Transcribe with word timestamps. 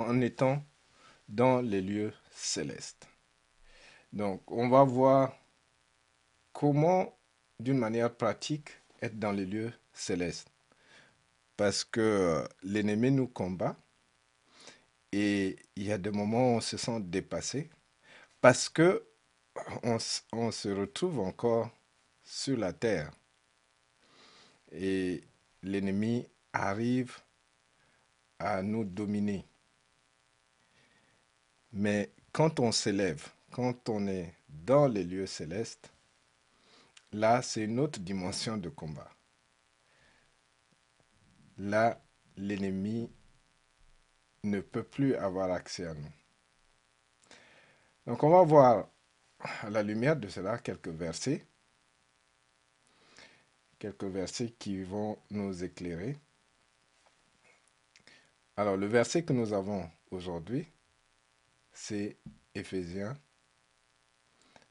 en 0.00 0.20
étant 0.20 0.64
dans 1.28 1.60
les 1.60 1.82
lieux 1.82 2.12
célestes. 2.30 3.06
Donc, 4.12 4.50
on 4.50 4.68
va 4.68 4.84
voir 4.84 5.36
comment, 6.52 7.16
d'une 7.60 7.78
manière 7.78 8.14
pratique, 8.14 8.70
être 9.02 9.18
dans 9.18 9.32
les 9.32 9.46
lieux 9.46 9.72
célestes. 9.92 10.50
Parce 11.56 11.84
que 11.84 12.46
l'ennemi 12.62 13.10
nous 13.10 13.26
combat 13.26 13.76
et 15.12 15.56
il 15.76 15.84
y 15.84 15.92
a 15.92 15.98
des 15.98 16.10
moments 16.10 16.54
où 16.54 16.56
on 16.56 16.60
se 16.60 16.76
sent 16.76 17.00
dépassé 17.00 17.70
parce 18.40 18.68
que 18.68 19.04
on, 19.82 19.98
on 20.32 20.50
se 20.52 20.68
retrouve 20.68 21.18
encore 21.20 21.70
sur 22.22 22.56
la 22.56 22.72
terre 22.72 23.10
et 24.70 25.24
l'ennemi 25.62 26.28
arrive 26.52 27.18
à 28.38 28.62
nous 28.62 28.84
dominer. 28.84 29.44
Mais 31.72 32.10
quand 32.32 32.60
on 32.60 32.72
s'élève, 32.72 33.28
quand 33.50 33.88
on 33.88 34.06
est 34.06 34.34
dans 34.48 34.86
les 34.86 35.04
lieux 35.04 35.26
célestes, 35.26 35.92
là, 37.12 37.42
c'est 37.42 37.64
une 37.64 37.78
autre 37.80 38.00
dimension 38.00 38.56
de 38.56 38.68
combat. 38.68 39.10
Là, 41.58 42.00
l'ennemi 42.36 43.10
ne 44.44 44.60
peut 44.60 44.84
plus 44.84 45.14
avoir 45.16 45.50
accès 45.50 45.86
à 45.86 45.94
nous. 45.94 46.12
Donc 48.06 48.22
on 48.22 48.30
va 48.30 48.42
voir 48.42 48.88
à 49.40 49.70
la 49.70 49.82
lumière 49.82 50.16
de 50.16 50.28
cela 50.28 50.58
quelques 50.58 50.88
versets, 50.88 51.44
quelques 53.78 54.04
versets 54.04 54.54
qui 54.58 54.82
vont 54.82 55.18
nous 55.30 55.62
éclairer. 55.64 56.16
Alors 58.56 58.76
le 58.76 58.86
verset 58.86 59.24
que 59.24 59.32
nous 59.32 59.52
avons 59.52 59.88
aujourd'hui, 60.10 60.66
c'est 61.80 62.16
Éphésiens 62.56 63.16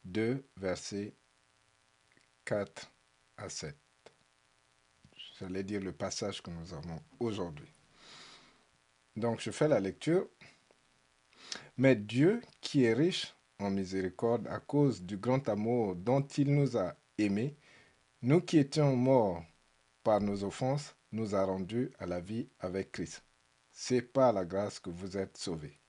2, 0.03 0.43
versets 0.57 1.13
4 2.43 2.91
à 3.37 3.49
7. 3.49 3.75
J'allais 5.39 5.63
dire 5.63 5.81
le 5.81 5.93
passage 5.93 6.41
que 6.41 6.51
nous 6.51 6.73
avons 6.73 7.01
aujourd'hui. 7.19 7.71
Donc 9.15 9.39
je 9.39 9.51
fais 9.51 9.69
la 9.69 9.79
lecture. 9.79 10.27
Mais 11.77 11.95
Dieu, 11.95 12.41
qui 12.59 12.83
est 12.83 12.93
riche 12.93 13.33
en 13.57 13.71
miséricorde 13.71 14.45
à 14.47 14.59
cause 14.59 15.01
du 15.01 15.17
grand 15.17 15.47
amour 15.47 15.95
dont 15.95 16.21
il 16.21 16.53
nous 16.53 16.77
a 16.77 16.93
aimés, 17.17 17.55
nous 18.21 18.41
qui 18.41 18.57
étions 18.57 18.95
morts 18.97 19.43
par 20.03 20.19
nos 20.19 20.43
offenses, 20.43 20.93
nous 21.13 21.35
a 21.35 21.45
rendus 21.45 21.89
à 21.99 22.05
la 22.05 22.19
vie 22.19 22.49
avec 22.59 22.91
Christ. 22.91 23.23
C'est 23.71 24.01
par 24.01 24.33
la 24.33 24.43
grâce 24.43 24.79
que 24.79 24.89
vous 24.89 25.17
êtes 25.17 25.37
sauvés. 25.37 25.79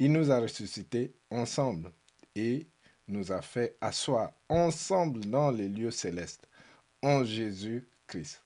Il 0.00 0.12
nous 0.12 0.30
a 0.30 0.40
ressuscités 0.40 1.12
ensemble 1.30 1.92
et 2.34 2.66
nous 3.06 3.32
a 3.32 3.42
fait 3.42 3.76
asseoir 3.82 4.32
ensemble 4.48 5.26
dans 5.26 5.50
les 5.50 5.68
lieux 5.68 5.90
célestes 5.90 6.48
en 7.02 7.22
Jésus-Christ, 7.22 8.42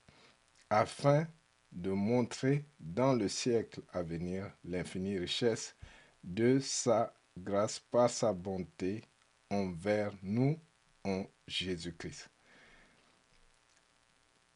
afin 0.68 1.28
de 1.70 1.92
montrer 1.92 2.64
dans 2.80 3.12
le 3.12 3.28
siècle 3.28 3.82
à 3.92 4.02
venir 4.02 4.50
l'infinie 4.64 5.16
richesse 5.16 5.76
de 6.24 6.58
sa 6.58 7.14
grâce 7.38 7.78
par 7.78 8.10
sa 8.10 8.32
bonté 8.32 9.04
envers 9.48 10.12
nous 10.24 10.58
en 11.04 11.24
Jésus-Christ. 11.46 12.30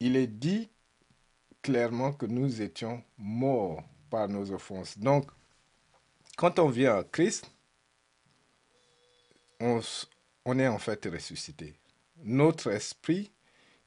Il 0.01 0.17
est 0.17 0.27
dit 0.27 0.69
clairement 1.61 2.11
que 2.11 2.25
nous 2.25 2.61
étions 2.61 3.01
morts 3.17 3.83
par 4.09 4.27
nos 4.27 4.51
offenses. 4.51 4.97
Donc, 4.97 5.31
quand 6.39 6.57
on 6.57 6.69
vient 6.69 6.99
à 6.99 7.03
Christ, 7.03 7.51
on, 9.59 9.81
on 10.45 10.57
est 10.57 10.69
en 10.69 10.79
fait 10.79 11.05
ressuscité. 11.07 11.75
Notre 12.23 12.71
esprit 12.71 13.29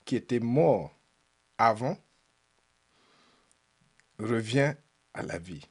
qui 0.04 0.16
était 0.16 0.38
mort 0.38 0.94
avant 1.56 1.97
revient 4.19 4.75
à 5.15 5.22
la 5.22 5.38
vie. 5.38 5.65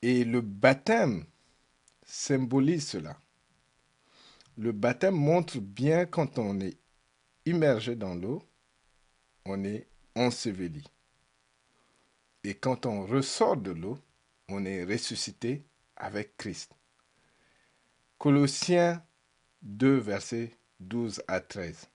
Et 0.00 0.22
le 0.22 0.40
baptême 0.40 1.24
symbolise 2.04 2.86
cela. 2.86 3.18
Le 4.56 4.70
baptême 4.70 5.16
montre 5.16 5.58
bien 5.58 6.06
quand 6.06 6.38
on 6.38 6.60
est 6.60 6.78
immergé 7.46 7.96
dans 7.96 8.14
l'eau, 8.14 8.44
on 9.44 9.64
est 9.64 9.88
enseveli. 10.14 10.84
Et 12.44 12.54
quand 12.54 12.86
on 12.86 13.04
ressort 13.06 13.56
de 13.56 13.72
l'eau, 13.72 13.98
on 14.48 14.64
est 14.64 14.84
ressuscité 14.84 15.64
avec 15.96 16.36
Christ. 16.36 16.72
Colossiens 18.18 19.02
2, 19.62 19.96
versets 19.96 20.56
12 20.80 21.22
à 21.26 21.40
13. 21.40 21.88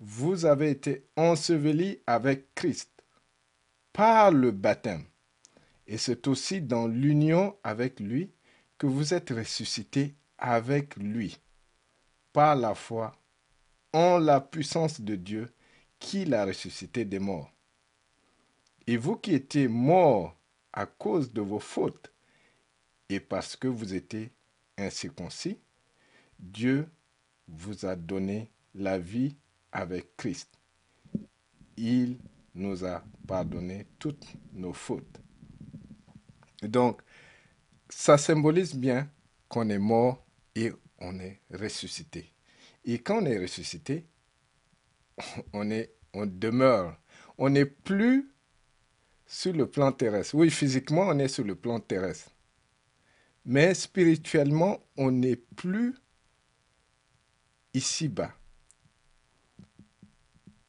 Vous 0.00 0.46
avez 0.46 0.70
été 0.70 1.04
ensevelis 1.16 2.00
avec 2.06 2.54
Christ 2.54 2.90
par 3.92 4.30
le 4.30 4.50
baptême. 4.50 5.04
Et 5.86 5.98
c'est 5.98 6.26
aussi 6.26 6.60
dans 6.60 6.86
l'union 6.86 7.56
avec 7.62 8.00
lui 8.00 8.30
que 8.78 8.86
vous 8.86 9.12
êtes 9.12 9.30
ressuscités 9.30 10.14
avec 10.38 10.96
lui 10.96 11.38
par 12.32 12.56
la 12.56 12.74
foi 12.74 13.12
en 13.92 14.18
la 14.18 14.40
puissance 14.40 15.00
de 15.00 15.16
Dieu 15.16 15.52
qui 15.98 16.24
l'a 16.24 16.46
ressuscité 16.46 17.04
des 17.04 17.18
morts. 17.18 17.50
Et 18.86 18.96
vous 18.96 19.16
qui 19.16 19.34
étiez 19.34 19.68
morts 19.68 20.39
à 20.72 20.86
cause 20.86 21.32
de 21.32 21.40
vos 21.40 21.58
fautes 21.58 22.12
et 23.08 23.20
parce 23.20 23.56
que 23.56 23.68
vous 23.68 23.94
étiez 23.94 24.32
incirconcis, 24.78 25.58
Dieu 26.38 26.88
vous 27.48 27.84
a 27.84 27.96
donné 27.96 28.50
la 28.74 28.98
vie 28.98 29.36
avec 29.72 30.16
Christ. 30.16 30.48
Il 31.76 32.18
nous 32.54 32.84
a 32.84 33.02
pardonné 33.26 33.86
toutes 33.98 34.26
nos 34.52 34.72
fautes. 34.72 35.20
Donc, 36.62 37.02
ça 37.88 38.18
symbolise 38.18 38.74
bien 38.74 39.10
qu'on 39.48 39.68
est 39.70 39.78
mort 39.78 40.24
et 40.54 40.72
on 40.98 41.18
est 41.18 41.40
ressuscité. 41.52 42.32
Et 42.84 42.98
quand 42.98 43.22
on 43.22 43.26
est 43.26 43.38
ressuscité, 43.38 44.06
on, 45.52 45.70
est, 45.70 45.92
on 46.12 46.26
demeure. 46.26 46.96
On 47.38 47.50
n'est 47.50 47.66
plus 47.66 48.29
sur 49.32 49.52
le 49.52 49.70
plan 49.70 49.92
terrestre. 49.92 50.34
Oui, 50.34 50.50
physiquement, 50.50 51.02
on 51.02 51.18
est 51.20 51.28
sur 51.28 51.44
le 51.44 51.54
plan 51.54 51.78
terrestre. 51.78 52.32
Mais 53.44 53.74
spirituellement, 53.74 54.84
on 54.96 55.12
n'est 55.12 55.36
plus 55.36 55.94
ici-bas. 57.72 58.34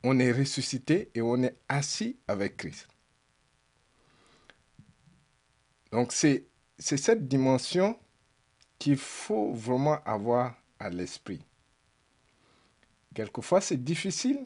On 0.04 0.20
est 0.20 0.32
ressuscité 0.32 1.10
et 1.16 1.24
on 1.24 1.42
est 1.42 1.58
assis 1.68 2.20
avec 2.28 2.58
Christ. 2.58 2.88
Donc 5.92 6.12
c'est 6.12 6.46
cette 6.78 7.28
dimension 7.28 8.00
qu'il 8.78 8.98
faut 8.98 9.54
vraiment 9.54 10.04
avoir 10.04 10.56
à 10.78 10.92
l'esprit. 10.92 11.44
Quelquefois, 13.16 13.60
c'est 13.60 13.84
difficile 13.84 14.46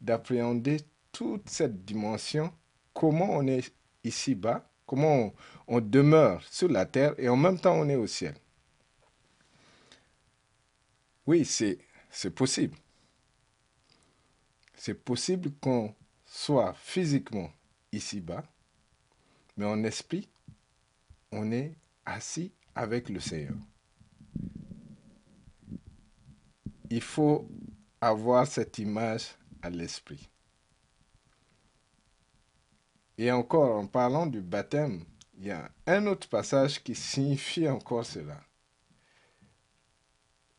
d'appréhender 0.00 0.76
toute 1.10 1.48
cette 1.50 1.84
dimension, 1.84 2.52
comment 2.94 3.28
on 3.30 3.46
est 3.46 3.72
ici-bas, 4.04 4.66
comment 4.86 5.34
on, 5.66 5.80
demeure 5.80 6.42
sur 6.44 6.68
la 6.68 6.86
terre 6.86 7.14
et 7.18 7.28
en 7.28 7.36
même 7.36 7.58
temps 7.58 7.74
on 7.74 7.88
est 7.88 7.96
au 7.96 8.06
ciel. 8.06 8.34
Oui, 11.26 11.44
c'est 11.44 11.78
possible. 12.34 12.76
C'est 14.76 14.94
possible 14.94 15.50
qu'on 15.60 15.94
soit 16.24 16.74
physiquement 16.74 17.50
ici-bas, 17.92 18.44
mais 19.56 19.64
en 19.64 19.82
esprit, 19.84 20.28
on 21.32 21.50
est 21.52 21.74
assis 22.04 22.52
avec 22.74 23.08
le 23.08 23.20
Seigneur. 23.20 23.56
Il 26.90 27.00
faut 27.00 27.48
avoir 28.00 28.46
cette 28.46 28.78
image 28.78 29.34
à 29.62 29.70
l'esprit. 29.70 30.28
Et 33.16 33.30
encore, 33.30 33.76
en 33.76 33.86
parlant 33.86 34.26
du 34.26 34.40
baptême, 34.40 35.04
il 35.38 35.46
y 35.46 35.50
a 35.50 35.70
un 35.86 36.06
autre 36.06 36.28
passage 36.28 36.82
qui 36.82 36.94
signifie 36.94 37.68
encore 37.68 38.04
cela. 38.04 38.40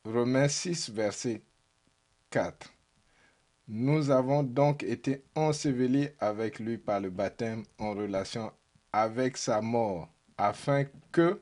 Romains 0.05 0.47
6, 0.47 0.89
verset 0.91 1.41
4. 2.29 2.71
Nous 3.67 4.11
avons 4.11 4.43
donc 4.43 4.83
été 4.83 5.23
ensevelis 5.33 6.09
avec 6.19 6.59
lui 6.59 6.77
par 6.77 6.99
le 6.99 7.09
baptême 7.09 7.63
en 7.79 7.93
relation 7.93 8.51
avec 8.93 9.37
sa 9.37 9.61
mort, 9.61 10.07
afin 10.37 10.85
que, 11.11 11.41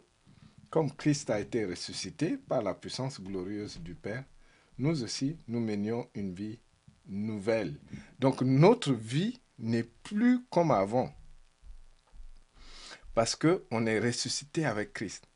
comme 0.70 0.92
Christ 0.92 1.30
a 1.30 1.40
été 1.40 1.66
ressuscité 1.66 2.38
par 2.38 2.64
la 2.64 2.74
puissance 2.74 3.22
glorieuse 3.22 3.80
du 3.80 3.94
Père, 3.94 4.24
nous 4.78 5.04
aussi, 5.04 5.38
nous 5.48 5.60
menions 5.60 6.08
une 6.16 6.34
vie 6.34 6.60
nouvelle. 7.06 7.78
Donc 8.20 8.42
notre 8.42 8.94
vie 8.94 9.40
n'est 9.60 9.84
plus 9.84 10.44
comme 10.50 10.72
avant. 10.72 11.14
Parce 13.14 13.36
que 13.36 13.66
on 13.72 13.86
est 13.86 14.00
ressuscité 14.00 14.66
avec 14.66 14.94
Christ 14.94 15.28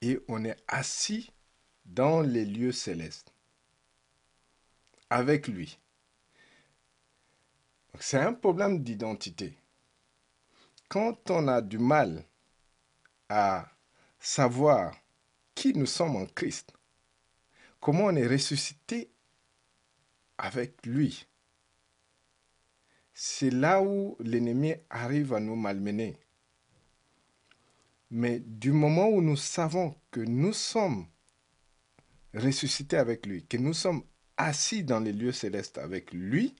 et 0.00 0.20
on 0.28 0.44
est 0.44 0.56
assis 0.66 1.32
dans 1.84 2.20
les 2.20 2.44
lieux 2.44 2.72
célestes 2.72 3.32
avec 5.10 5.46
lui. 5.46 5.78
C'est 8.00 8.18
un 8.18 8.32
problème 8.32 8.82
d'identité. 8.82 9.56
Quand 10.88 11.30
on 11.30 11.46
a 11.48 11.60
du 11.60 11.78
mal 11.78 12.24
à 13.28 13.70
savoir 14.18 14.94
qui 15.54 15.74
nous 15.74 15.86
sommes 15.86 16.16
en 16.16 16.26
Christ, 16.26 16.72
comment 17.80 18.04
on 18.04 18.16
est 18.16 18.26
ressuscité 18.26 19.12
avec 20.38 20.84
lui, 20.86 21.26
c'est 23.14 23.50
là 23.50 23.82
où 23.82 24.16
l'ennemi 24.20 24.74
arrive 24.90 25.34
à 25.34 25.40
nous 25.40 25.56
malmener. 25.56 26.18
Mais 28.10 28.40
du 28.40 28.72
moment 28.72 29.08
où 29.08 29.22
nous 29.22 29.36
savons 29.36 29.94
que 30.10 30.20
nous 30.20 30.52
sommes 30.52 31.06
ressuscités 32.34 32.96
avec 32.96 33.26
lui, 33.26 33.46
que 33.46 33.56
nous 33.56 33.74
sommes 33.74 34.02
assis 34.36 34.84
dans 34.84 35.00
les 35.00 35.12
lieux 35.12 35.32
célestes 35.32 35.78
avec 35.78 36.12
lui, 36.12 36.54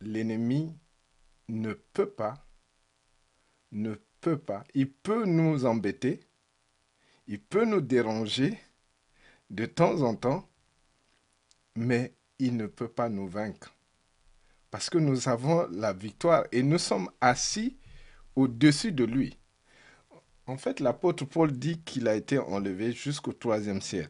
l'ennemi 0.00 0.74
ne 1.48 1.72
peut 1.72 2.10
pas, 2.10 2.46
ne 3.70 3.94
peut 4.20 4.38
pas, 4.38 4.64
il 4.74 4.90
peut 4.90 5.24
nous 5.24 5.64
embêter, 5.66 6.20
il 7.26 7.40
peut 7.40 7.64
nous 7.64 7.80
déranger 7.80 8.58
de 9.50 9.66
temps 9.66 10.02
en 10.02 10.14
temps, 10.14 10.48
mais 11.74 12.14
il 12.38 12.56
ne 12.56 12.66
peut 12.66 12.88
pas 12.88 13.08
nous 13.08 13.28
vaincre. 13.28 13.74
Parce 14.72 14.88
que 14.88 14.96
nous 14.96 15.28
avons 15.28 15.68
la 15.70 15.92
victoire 15.92 16.46
et 16.50 16.62
nous 16.62 16.78
sommes 16.78 17.10
assis 17.20 17.76
au-dessus 18.34 18.90
de 18.90 19.04
lui. 19.04 19.38
En 20.46 20.56
fait, 20.56 20.80
l'apôtre 20.80 21.26
Paul 21.26 21.52
dit 21.52 21.82
qu'il 21.82 22.08
a 22.08 22.14
été 22.14 22.38
enlevé 22.38 22.92
jusqu'au 22.92 23.34
troisième 23.34 23.82
ciel. 23.82 24.08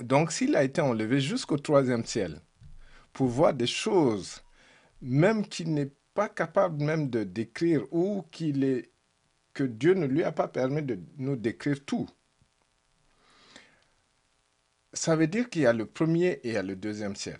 Donc, 0.00 0.32
s'il 0.32 0.56
a 0.56 0.64
été 0.64 0.80
enlevé 0.80 1.20
jusqu'au 1.20 1.58
troisième 1.58 2.04
ciel, 2.04 2.42
pour 3.12 3.28
voir 3.28 3.54
des 3.54 3.68
choses, 3.68 4.42
même 5.00 5.46
qu'il 5.46 5.74
n'est 5.74 5.92
pas 6.12 6.28
capable 6.28 6.82
même 6.82 7.08
de 7.08 7.22
décrire 7.22 7.86
ou 7.92 8.24
que 8.32 9.62
Dieu 9.62 9.94
ne 9.94 10.06
lui 10.06 10.24
a 10.24 10.32
pas 10.32 10.48
permis 10.48 10.82
de 10.82 10.98
nous 11.18 11.36
décrire 11.36 11.84
tout. 11.84 12.08
Ça 14.92 15.14
veut 15.14 15.28
dire 15.28 15.48
qu'il 15.48 15.62
y 15.62 15.66
a 15.66 15.72
le 15.72 15.86
premier 15.86 16.40
et 16.42 16.48
il 16.48 16.54
y 16.54 16.56
a 16.56 16.64
le 16.64 16.74
deuxième 16.74 17.14
ciel. 17.14 17.38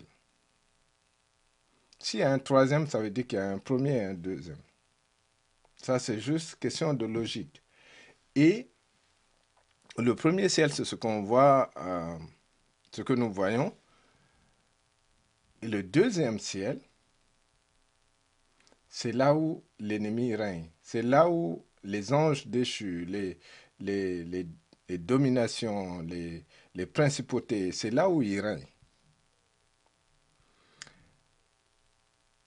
S'il 2.01 2.19
y 2.21 2.23
a 2.23 2.31
un 2.31 2.39
troisième, 2.39 2.87
ça 2.87 2.99
veut 2.99 3.09
dire 3.11 3.27
qu'il 3.27 3.37
y 3.37 3.41
a 3.41 3.49
un 3.51 3.59
premier 3.59 3.97
et 3.97 4.03
un 4.05 4.13
deuxième. 4.13 4.57
Ça, 5.77 5.99
c'est 5.99 6.19
juste 6.19 6.55
question 6.59 6.93
de 6.93 7.05
logique. 7.05 7.61
Et 8.35 8.69
le 9.97 10.15
premier 10.15 10.49
ciel, 10.49 10.71
c'est 10.73 10.85
ce 10.85 10.95
qu'on 10.95 11.21
voit, 11.23 11.69
euh, 11.77 12.17
ce 12.91 13.01
que 13.03 13.13
nous 13.13 13.31
voyons. 13.31 13.75
Et 15.61 15.67
le 15.67 15.83
deuxième 15.83 16.39
ciel, 16.39 16.79
c'est 18.89 19.11
là 19.11 19.35
où 19.35 19.63
l'ennemi 19.79 20.35
règne. 20.35 20.69
C'est 20.81 21.01
là 21.03 21.29
où 21.29 21.65
les 21.83 22.13
anges 22.13 22.47
déchus, 22.47 23.05
les, 23.05 23.39
les, 23.79 24.23
les, 24.87 24.97
dominations, 24.97 26.01
les, 26.01 26.45
les 26.75 26.85
principautés, 26.85 27.71
c'est 27.71 27.91
là 27.91 28.09
où 28.09 28.21
ils 28.21 28.41
règnent. 28.41 28.70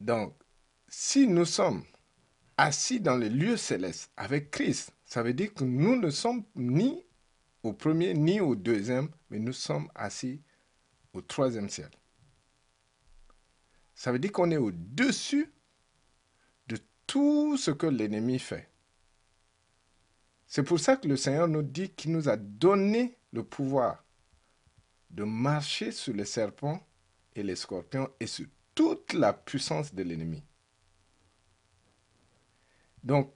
Donc, 0.05 0.35
si 0.87 1.27
nous 1.27 1.47
sommes 1.47 1.83
assis 2.59 3.01
dans 3.01 3.17
les 3.17 3.31
lieux 3.31 3.57
célestes 3.57 4.13
avec 4.19 4.51
Christ, 4.51 4.93
ça 5.07 5.23
veut 5.23 5.33
dire 5.33 5.55
que 5.55 5.65
nous 5.65 5.97
ne 5.97 6.11
sommes 6.11 6.45
ni 6.55 7.03
au 7.63 7.73
premier 7.73 8.13
ni 8.13 8.39
au 8.39 8.55
deuxième, 8.55 9.09
mais 9.31 9.39
nous 9.39 9.55
sommes 9.55 9.89
assis 9.95 10.43
au 11.15 11.23
troisième 11.23 11.71
ciel. 11.71 11.89
Ça 13.95 14.13
veut 14.13 14.19
dire 14.19 14.31
qu'on 14.31 14.51
est 14.51 14.59
au-dessus 14.59 15.51
de 16.67 16.77
tout 17.07 17.57
ce 17.57 17.71
que 17.71 17.87
l'ennemi 17.87 18.39
fait. 18.39 18.69
C'est 20.47 20.65
pour 20.65 20.81
ça 20.81 20.99
que 20.99 21.09
le 21.09 21.17
Seigneur 21.17 21.49
nous 21.49 21.63
dit 21.63 21.89
qu'il 21.89 22.13
nous 22.13 22.29
a 22.29 22.37
donné 22.37 23.17
le 23.33 23.43
pouvoir 23.43 24.05
de 25.09 25.25
marcher 25.25 25.93
sur 25.93 26.13
les 26.13 26.27
serpents 26.27 26.87
et 27.35 27.43
les 27.43 27.57
scorpions 27.57 28.11
et 28.21 28.27
sur 28.27 28.47
toute 28.75 29.13
la 29.13 29.33
puissance 29.33 29.95
de 29.95 30.03
l'ennemi. 30.03 30.43
Donc, 33.03 33.33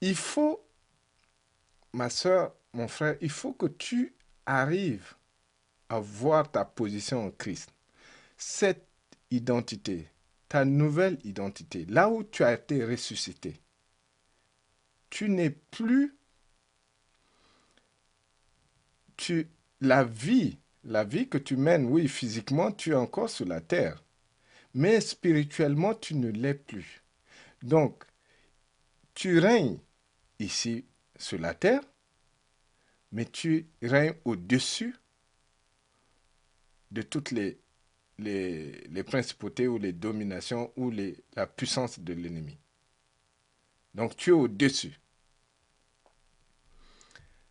il 0.00 0.14
faut, 0.14 0.64
ma 1.92 2.10
soeur, 2.10 2.54
mon 2.72 2.88
frère, 2.88 3.16
il 3.20 3.30
faut 3.30 3.52
que 3.52 3.66
tu 3.66 4.14
arrives 4.46 5.14
à 5.88 5.98
voir 5.98 6.50
ta 6.50 6.64
position 6.64 7.26
en 7.26 7.30
Christ. 7.30 7.72
Cette 8.36 8.86
identité, 9.30 10.08
ta 10.48 10.64
nouvelle 10.64 11.18
identité, 11.24 11.86
là 11.86 12.08
où 12.08 12.24
tu 12.24 12.44
as 12.44 12.54
été 12.54 12.84
ressuscité, 12.84 13.60
tu 15.10 15.28
n'es 15.28 15.50
plus 15.50 16.16
tu 19.16 19.48
la 19.80 20.04
vie, 20.04 20.58
la 20.84 21.04
vie 21.04 21.28
que 21.28 21.38
tu 21.38 21.56
mènes, 21.56 21.86
oui, 21.86 22.08
physiquement, 22.08 22.72
tu 22.72 22.90
es 22.90 22.94
encore 22.94 23.30
sur 23.30 23.46
la 23.46 23.60
terre, 23.60 24.02
mais 24.74 25.00
spirituellement, 25.00 25.94
tu 25.94 26.14
ne 26.14 26.30
l'es 26.30 26.54
plus. 26.54 27.02
Donc, 27.62 28.04
tu 29.14 29.38
règnes 29.38 29.78
ici 30.38 30.84
sur 31.16 31.38
la 31.38 31.54
terre, 31.54 31.82
mais 33.12 33.26
tu 33.26 33.68
règnes 33.82 34.14
au-dessus 34.24 34.96
de 36.90 37.02
toutes 37.02 37.30
les, 37.30 37.58
les, 38.18 39.02
principautés 39.04 39.68
ou 39.68 39.78
les 39.78 39.92
dominations 39.92 40.72
ou 40.76 40.90
les, 40.90 41.16
la 41.36 41.46
puissance 41.46 41.98
de 42.00 42.12
l'ennemi. 42.12 42.58
Donc 43.94 44.16
tu 44.16 44.30
es 44.30 44.32
au-dessus. 44.32 44.98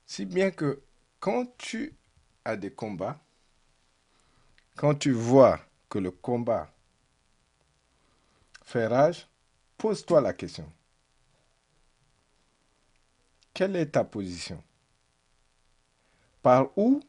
Si 0.05 0.25
bien 0.25 0.51
que 0.51 0.81
quand 1.19 1.57
tu 1.57 1.95
as 2.45 2.57
des 2.57 2.71
combats, 2.71 3.23
quand 4.75 4.95
tu 4.95 5.11
vois 5.11 5.59
que 5.89 5.99
le 5.99 6.11
combat 6.11 6.73
pose-toi 9.77 10.21
la 10.21 10.33
question. 10.33 10.71
Quelle 13.53 13.75
est 13.75 13.91
ta 13.91 14.03
position? 14.03 14.63
Par 16.41 16.77
où 16.77 17.01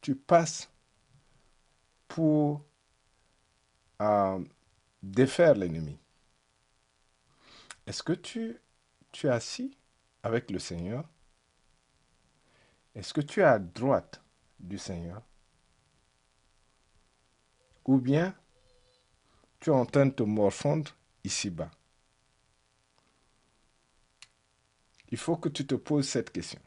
tu 0.00 0.14
passes 0.14 0.70
pour 2.08 2.64
euh, 4.02 4.44
défaire 5.02 5.54
l'ennemi? 5.54 5.98
Est-ce 7.86 8.02
que 8.02 8.12
tu, 8.12 8.58
tu 9.12 9.26
es 9.26 9.30
assis 9.30 9.76
avec 10.22 10.50
le 10.50 10.58
Seigneur? 10.58 11.08
Est-ce 12.94 13.12
que 13.12 13.20
tu 13.20 13.40
es 13.40 13.44
à 13.44 13.58
droite 13.58 14.22
du 14.60 14.78
Seigneur? 14.78 15.22
Ou 17.86 17.98
bien 17.98 18.34
tu 19.64 19.70
es 19.70 19.72
en 19.72 19.86
train 19.86 20.04
de 20.04 20.10
te 20.12 20.22
morfondre 20.22 20.94
ici-bas 21.24 21.70
Il 25.10 25.16
faut 25.16 25.36
que 25.36 25.48
tu 25.48 25.66
te 25.66 25.74
poses 25.74 26.06
cette 26.06 26.30
question. 26.30 26.60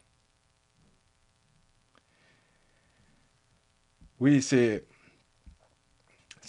Oui, 4.19 4.41
c'est 4.41 4.83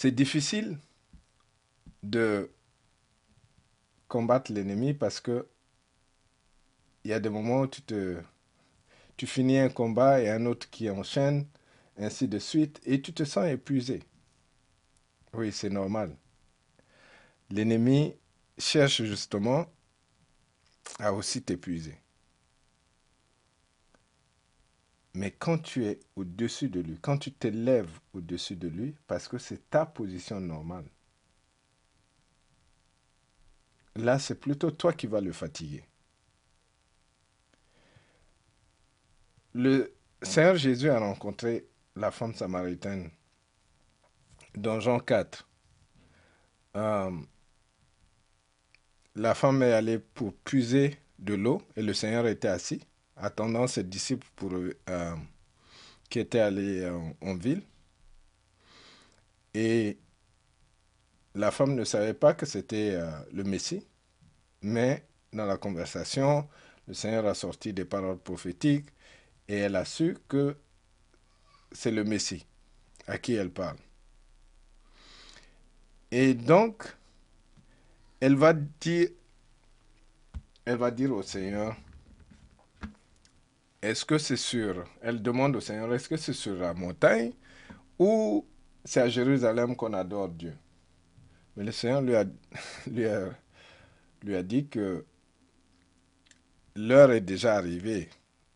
difficile 0.05 0.79
de 2.01 2.49
combattre 4.07 4.51
l'ennemi 4.51 4.95
parce 4.95 5.19
que 5.19 5.47
il 7.03 7.11
y 7.11 7.13
a 7.13 7.19
des 7.19 7.29
moments 7.29 7.61
où 7.61 7.67
tu 7.67 7.83
te 7.83 8.23
tu 9.17 9.27
finis 9.27 9.59
un 9.59 9.69
combat 9.69 10.19
et 10.19 10.29
un 10.31 10.47
autre 10.47 10.67
qui 10.71 10.89
enchaîne, 10.89 11.45
ainsi 11.97 12.27
de 12.27 12.39
suite, 12.39 12.81
et 12.85 13.01
tu 13.01 13.13
te 13.13 13.23
sens 13.23 13.45
épuisé. 13.47 14.01
Oui, 15.33 15.51
c'est 15.51 15.69
normal. 15.69 16.15
L'ennemi 17.51 18.15
cherche 18.57 19.03
justement 19.03 19.65
à 20.99 21.13
aussi 21.13 21.41
t'épuiser. 21.41 21.97
Mais 25.15 25.31
quand 25.31 25.57
tu 25.57 25.85
es 25.85 25.99
au-dessus 26.15 26.69
de 26.69 26.79
lui, 26.79 26.99
quand 27.01 27.17
tu 27.17 27.31
t'élèves 27.31 27.99
au-dessus 28.13 28.55
de 28.55 28.67
lui, 28.67 28.95
parce 29.07 29.27
que 29.27 29.37
c'est 29.37 29.69
ta 29.69 29.85
position 29.85 30.39
normale, 30.39 30.85
là, 33.95 34.19
c'est 34.19 34.39
plutôt 34.39 34.71
toi 34.71 34.93
qui 34.93 35.07
vas 35.07 35.21
le 35.21 35.31
fatiguer. 35.33 35.83
Le 39.53 39.93
Seigneur 40.21 40.55
Jésus 40.55 40.89
a 40.89 40.99
rencontré 40.99 41.67
la 41.95 42.11
femme 42.11 42.33
samaritaine 42.33 43.09
dans 44.55 44.79
Jean 44.79 44.99
4. 44.99 45.47
Euh, 46.75 47.11
la 49.19 49.35
femme 49.35 49.63
est 49.63 49.73
allée 49.73 49.99
pour 49.99 50.33
puiser 50.33 50.97
de 51.19 51.33
l'eau 51.33 51.61
et 51.75 51.81
le 51.81 51.93
Seigneur 51.93 52.25
était 52.25 52.47
assis, 52.47 52.79
attendant 53.17 53.67
ses 53.67 53.83
disciples 53.83 54.77
euh, 54.89 55.15
qui 56.09 56.19
étaient 56.19 56.39
allés 56.39 56.89
en, 57.19 57.35
ville. 57.35 57.61
Et 59.53 59.97
la 61.35 61.51
femme 61.51 61.75
ne 61.75 61.83
savait 61.83 62.13
pas 62.13 62.33
que 62.33 62.45
c'était 62.45 62.91
euh, 62.93 63.11
le 63.33 63.43
Messie, 63.43 63.85
mais 64.61 65.05
dans 65.33 65.45
la 65.45 65.57
conversation, 65.57 66.47
le 66.87 66.93
Seigneur 66.93 67.25
a 67.25 67.33
sorti 67.33 67.73
des 67.73 67.85
paroles 67.85 68.19
prophétiques 68.19 68.87
et 69.49 69.57
elle 69.57 69.75
a 69.75 69.83
su 69.83 70.15
que 70.29 70.55
c'est 71.73 71.91
le 71.91 72.05
Messie 72.05 72.47
à 73.05 73.17
qui 73.17 73.33
elle 73.33 73.51
parle. 73.51 73.77
Et 76.09 76.33
donc, 76.33 76.85
elle 78.21 78.35
va 78.35 78.53
dire, 78.53 79.11
au 81.11 81.21
Seigneur, 81.23 81.75
est-ce 83.81 84.03
que 84.03 84.17
c'est 84.17 84.35
sur, 84.35 84.83
elle 85.01 85.21
demande 85.21 85.55
au 85.55 85.61
Seigneur, 85.61 85.93
est-ce 85.93 86.09
que 86.09 86.17
c'est 86.17 86.33
sur 86.33 86.55
la 86.55 86.73
montagne 86.73 87.31
ou 87.97 88.45
c'est 88.83 89.01
à 89.01 89.09
Jérusalem 89.09 89.75
qu'on 89.75 89.93
adore 89.93 90.29
Dieu? 90.29 90.55
Mais 91.55 91.63
le 91.63 91.71
Seigneur 91.71 92.01
lui 92.87 94.35
a 94.35 94.43
dit 94.43 94.67
que 94.67 95.05
l'heure 96.75 97.11
est 97.11 97.21
déjà 97.21 97.55
arrivée 97.55 98.09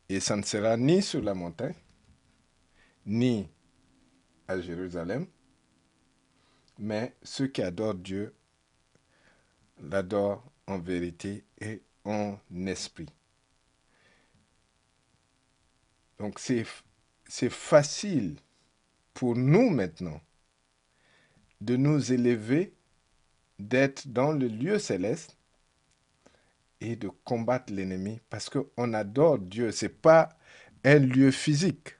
et 0.09 0.19
ça 0.19 0.35
ne 0.35 0.43
sera 0.43 0.75
ni 0.75 1.01
sur 1.01 1.21
la 1.21 1.33
montagne, 1.33 1.75
ni 3.05 3.47
à 4.47 4.59
Jérusalem, 4.59 5.25
mais 6.77 7.15
ceux 7.23 7.47
qui 7.47 7.61
adorent 7.61 7.95
Dieu 7.95 8.33
l'adorent 9.89 10.43
en 10.67 10.79
vérité 10.79 11.43
et 11.59 11.81
en 12.05 12.37
esprit. 12.65 13.09
Donc 16.19 16.39
c'est, 16.39 16.65
c'est 17.25 17.51
facile 17.51 18.37
pour 19.13 19.35
nous 19.35 19.69
maintenant 19.69 20.21
de 21.61 21.75
nous 21.77 22.11
élever, 22.11 22.73
d'être 23.59 24.07
dans 24.07 24.31
le 24.31 24.47
lieu 24.47 24.79
céleste 24.79 25.37
et 26.81 26.95
de 26.95 27.09
combattre 27.23 27.71
l'ennemi 27.73 28.19
parce 28.29 28.49
qu'on 28.49 28.93
adore 28.93 29.39
Dieu. 29.39 29.71
Ce 29.71 29.85
n'est 29.85 29.89
pas 29.89 30.29
un 30.83 30.99
lieu 30.99 31.31
physique. 31.31 31.95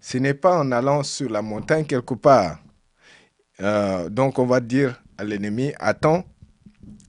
Ce 0.00 0.16
n'est 0.18 0.34
pas 0.34 0.58
en 0.58 0.72
allant 0.72 1.02
sur 1.02 1.28
la 1.28 1.42
montagne 1.42 1.84
quelque 1.84 2.14
part. 2.14 2.62
Euh, 3.60 4.08
donc 4.08 4.38
on 4.38 4.46
va 4.46 4.60
dire 4.60 5.02
à 5.18 5.24
l'ennemi, 5.24 5.72
attends, 5.78 6.24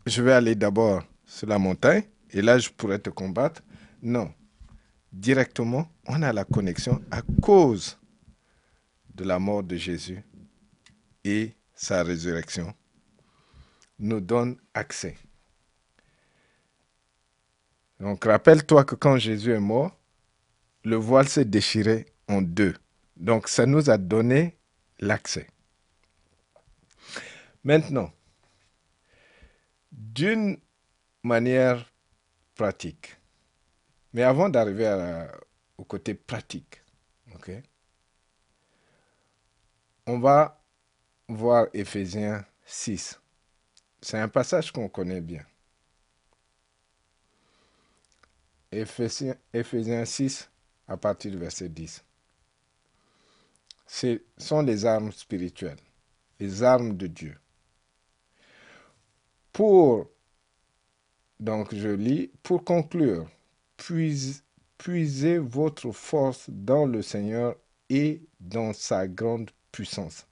je 0.07 0.21
vais 0.21 0.33
aller 0.33 0.55
d'abord 0.55 1.03
sur 1.25 1.47
la 1.47 1.59
montagne 1.59 2.03
et 2.31 2.41
là 2.41 2.57
je 2.57 2.69
pourrais 2.69 2.99
te 2.99 3.09
combattre. 3.09 3.61
Non. 4.01 4.33
Directement, 5.11 5.89
on 6.07 6.21
a 6.21 6.31
la 6.33 6.45
connexion 6.45 7.01
à 7.11 7.21
cause 7.41 7.97
de 9.13 9.23
la 9.23 9.39
mort 9.39 9.63
de 9.63 9.75
Jésus 9.75 10.23
et 11.23 11.53
sa 11.73 12.03
résurrection 12.03 12.73
nous 13.99 14.21
donne 14.21 14.57
accès. 14.73 15.17
Donc 17.99 18.25
rappelle-toi 18.25 18.85
que 18.85 18.95
quand 18.95 19.17
Jésus 19.17 19.51
est 19.51 19.59
mort, 19.59 19.97
le 20.83 20.95
voile 20.95 21.27
s'est 21.27 21.45
déchiré 21.45 22.05
en 22.27 22.41
deux. 22.41 22.75
Donc 23.15 23.47
ça 23.47 23.65
nous 23.65 23.89
a 23.89 23.97
donné 23.97 24.57
l'accès. 24.99 25.47
Maintenant, 27.63 28.11
d'une 29.97 30.59
manière 31.23 31.91
pratique, 32.55 33.17
mais 34.13 34.21
avant 34.21 34.47
d'arriver 34.47 35.27
au 35.77 35.83
côté 35.83 36.13
pratique, 36.13 36.81
on 40.05 40.19
va 40.19 40.61
voir 41.27 41.67
Éphésiens 41.73 42.45
6. 42.65 43.19
C'est 44.01 44.19
un 44.19 44.27
passage 44.29 44.71
qu'on 44.71 44.87
connaît 44.87 45.21
bien. 45.21 45.43
Éphésiens, 48.71 50.05
6 50.05 50.49
à 50.87 50.97
partir 50.97 51.31
du 51.31 51.37
verset 51.37 51.69
10. 51.69 52.03
Ce 53.87 54.21
sont 54.37 54.61
les 54.61 54.85
armes 54.85 55.11
spirituelles, 55.11 55.79
les 56.39 56.61
armes 56.61 56.95
de 56.95 57.07
Dieu. 57.07 57.37
Pour, 59.57 60.07
donc 61.39 61.73
je 61.73 61.87
lis, 61.87 62.31
pour 62.43 62.63
conclure, 62.63 63.27
puisez 64.77 65.39
votre 65.39 65.91
force 65.91 66.45
dans 66.47 66.85
le 66.85 67.01
Seigneur 67.01 67.55
et 67.89 68.21
dans 68.39 68.71
sa 68.73 69.07
grande 69.07 69.49
puissance. 69.71 70.27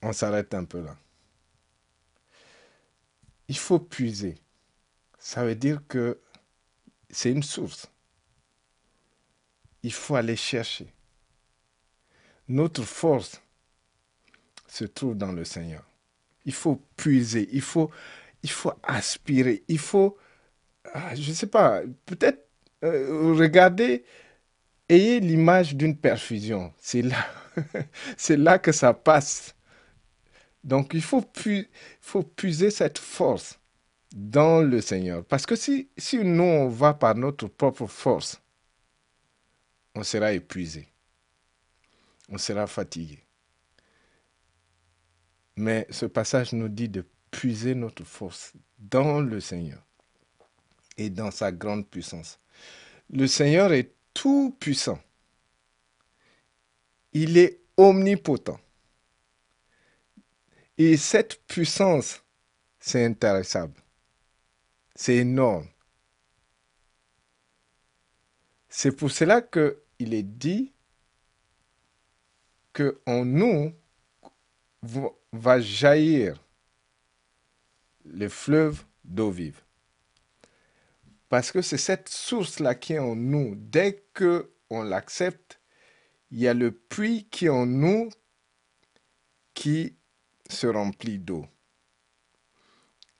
On 0.00 0.14
s'arrête 0.14 0.54
un 0.54 0.64
peu 0.64 0.80
là. 0.80 0.96
Il 3.48 3.58
faut 3.58 3.78
puiser 3.78 4.36
ça 5.18 5.44
veut 5.44 5.54
dire 5.54 5.82
que 5.86 6.18
c'est 7.10 7.30
une 7.30 7.42
source. 7.42 7.90
Il 9.82 9.92
faut 9.92 10.14
aller 10.14 10.36
chercher. 10.36 10.94
Notre 12.48 12.84
force 12.84 13.42
se 14.66 14.84
trouve 14.84 15.14
dans 15.14 15.32
le 15.32 15.44
Seigneur. 15.44 15.84
Il 16.46 16.54
faut 16.54 16.80
puiser, 16.96 17.48
il 17.52 17.60
faut, 17.60 17.90
il 18.42 18.50
faut 18.50 18.72
aspirer, 18.82 19.64
il 19.68 19.78
faut, 19.78 20.16
ah, 20.94 21.14
je 21.14 21.30
ne 21.30 21.34
sais 21.34 21.48
pas, 21.48 21.82
peut-être 22.06 22.48
euh, 22.84 23.34
regarder, 23.34 24.04
ayez 24.88 25.20
l'image 25.20 25.74
d'une 25.74 25.96
perfusion. 25.96 26.72
C'est 26.78 27.02
là, 27.02 27.26
c'est 28.16 28.36
là 28.36 28.58
que 28.58 28.72
ça 28.72 28.94
passe. 28.94 29.54
Donc 30.64 30.94
il 30.94 31.02
faut, 31.02 31.22
pu, 31.22 31.68
faut 32.00 32.22
puiser 32.22 32.70
cette 32.70 32.98
force 32.98 33.58
dans 34.14 34.62
le 34.62 34.80
Seigneur. 34.80 35.24
Parce 35.24 35.46
que 35.46 35.56
si, 35.56 35.88
si 35.96 36.18
nous, 36.18 36.42
on 36.42 36.68
va 36.68 36.94
par 36.94 37.14
notre 37.14 37.48
propre 37.48 37.86
force, 37.86 38.40
on 39.94 40.02
sera 40.02 40.32
épuisé. 40.32 40.88
On 42.28 42.38
sera 42.38 42.66
fatigué. 42.66 43.25
Mais 45.56 45.86
ce 45.90 46.06
passage 46.06 46.52
nous 46.52 46.68
dit 46.68 46.88
de 46.88 47.04
puiser 47.30 47.74
notre 47.74 48.04
force 48.04 48.52
dans 48.78 49.20
le 49.20 49.40
Seigneur 49.40 49.82
et 50.96 51.10
dans 51.10 51.30
sa 51.30 51.50
grande 51.52 51.88
puissance. 51.88 52.38
Le 53.10 53.26
Seigneur 53.26 53.72
est 53.72 53.92
tout 54.12 54.54
puissant. 54.58 54.98
Il 57.12 57.38
est 57.38 57.60
omnipotent. 57.76 58.60
Et 60.78 60.96
cette 60.96 61.42
puissance, 61.46 62.22
c'est 62.78 63.04
intéressable. 63.04 63.80
C'est 64.94 65.16
énorme. 65.16 65.68
C'est 68.68 68.92
pour 68.92 69.10
cela 69.10 69.40
qu'il 69.40 70.12
est 70.12 70.22
dit 70.22 70.72
que 72.74 73.00
en 73.06 73.24
nous 73.24 73.72
va 75.32 75.60
jaillir 75.60 76.42
le 78.04 78.28
fleuve 78.28 78.84
d'eau 79.04 79.30
vive. 79.30 79.60
Parce 81.28 81.50
que 81.50 81.62
c'est 81.62 81.78
cette 81.78 82.08
source-là 82.08 82.74
qui 82.74 82.94
est 82.94 82.98
en 82.98 83.16
nous. 83.16 83.54
Dès 83.56 84.04
que 84.14 84.52
on 84.70 84.82
l'accepte, 84.82 85.60
il 86.30 86.40
y 86.40 86.48
a 86.48 86.54
le 86.54 86.70
puits 86.70 87.26
qui 87.30 87.46
est 87.46 87.50
en 87.50 87.66
nous 87.66 88.10
qui 89.54 89.96
se 90.48 90.66
remplit 90.66 91.18
d'eau. 91.18 91.46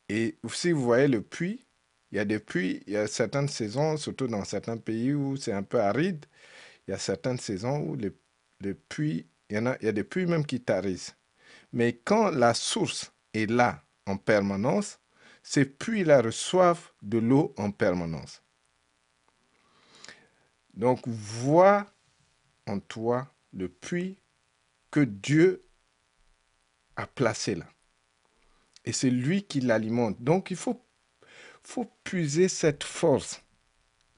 Et 0.08 0.38
si 0.48 0.72
vous 0.72 0.82
voyez 0.82 1.08
le 1.08 1.22
puits, 1.22 1.66
il 2.12 2.16
y 2.16 2.20
a 2.20 2.24
des 2.24 2.38
puits, 2.38 2.82
il 2.86 2.92
y 2.92 2.96
a 2.96 3.08
certaines 3.08 3.48
saisons, 3.48 3.96
surtout 3.96 4.28
dans 4.28 4.44
certains 4.44 4.76
pays 4.76 5.12
où 5.12 5.36
c'est 5.36 5.52
un 5.52 5.64
peu 5.64 5.80
aride, 5.80 6.24
il 6.86 6.92
y 6.92 6.94
a 6.94 6.98
certaines 6.98 7.38
saisons 7.38 7.80
où 7.80 7.96
les, 7.96 8.12
puits, 8.74 9.26
il 9.50 9.56
y, 9.56 9.58
en 9.58 9.66
a, 9.66 9.76
il 9.80 9.86
y 9.86 9.88
a 9.88 9.92
des 9.92 10.04
puits 10.04 10.26
même 10.26 10.46
qui 10.46 10.60
tarissent. 10.60 11.16
Mais 11.72 11.94
quand 11.94 12.30
la 12.30 12.54
source 12.54 13.12
est 13.34 13.50
là 13.50 13.82
en 14.06 14.16
permanence, 14.16 14.98
ces 15.42 15.64
puits-là 15.64 16.22
reçoivent 16.22 16.90
de 17.02 17.18
l'eau 17.18 17.54
en 17.56 17.70
permanence. 17.70 18.42
Donc, 20.74 21.06
vois 21.06 21.86
en 22.66 22.80
toi 22.80 23.32
le 23.52 23.68
puits 23.68 24.18
que 24.90 25.00
Dieu 25.00 25.66
a 26.96 27.06
placé 27.06 27.54
là. 27.54 27.66
Et 28.84 28.92
c'est 28.92 29.10
lui 29.10 29.44
qui 29.44 29.60
l'alimente. 29.60 30.22
Donc, 30.22 30.50
il 30.50 30.56
faut 30.56 30.82
puiser 32.04 32.48
cette 32.48 32.84
force, 32.84 33.42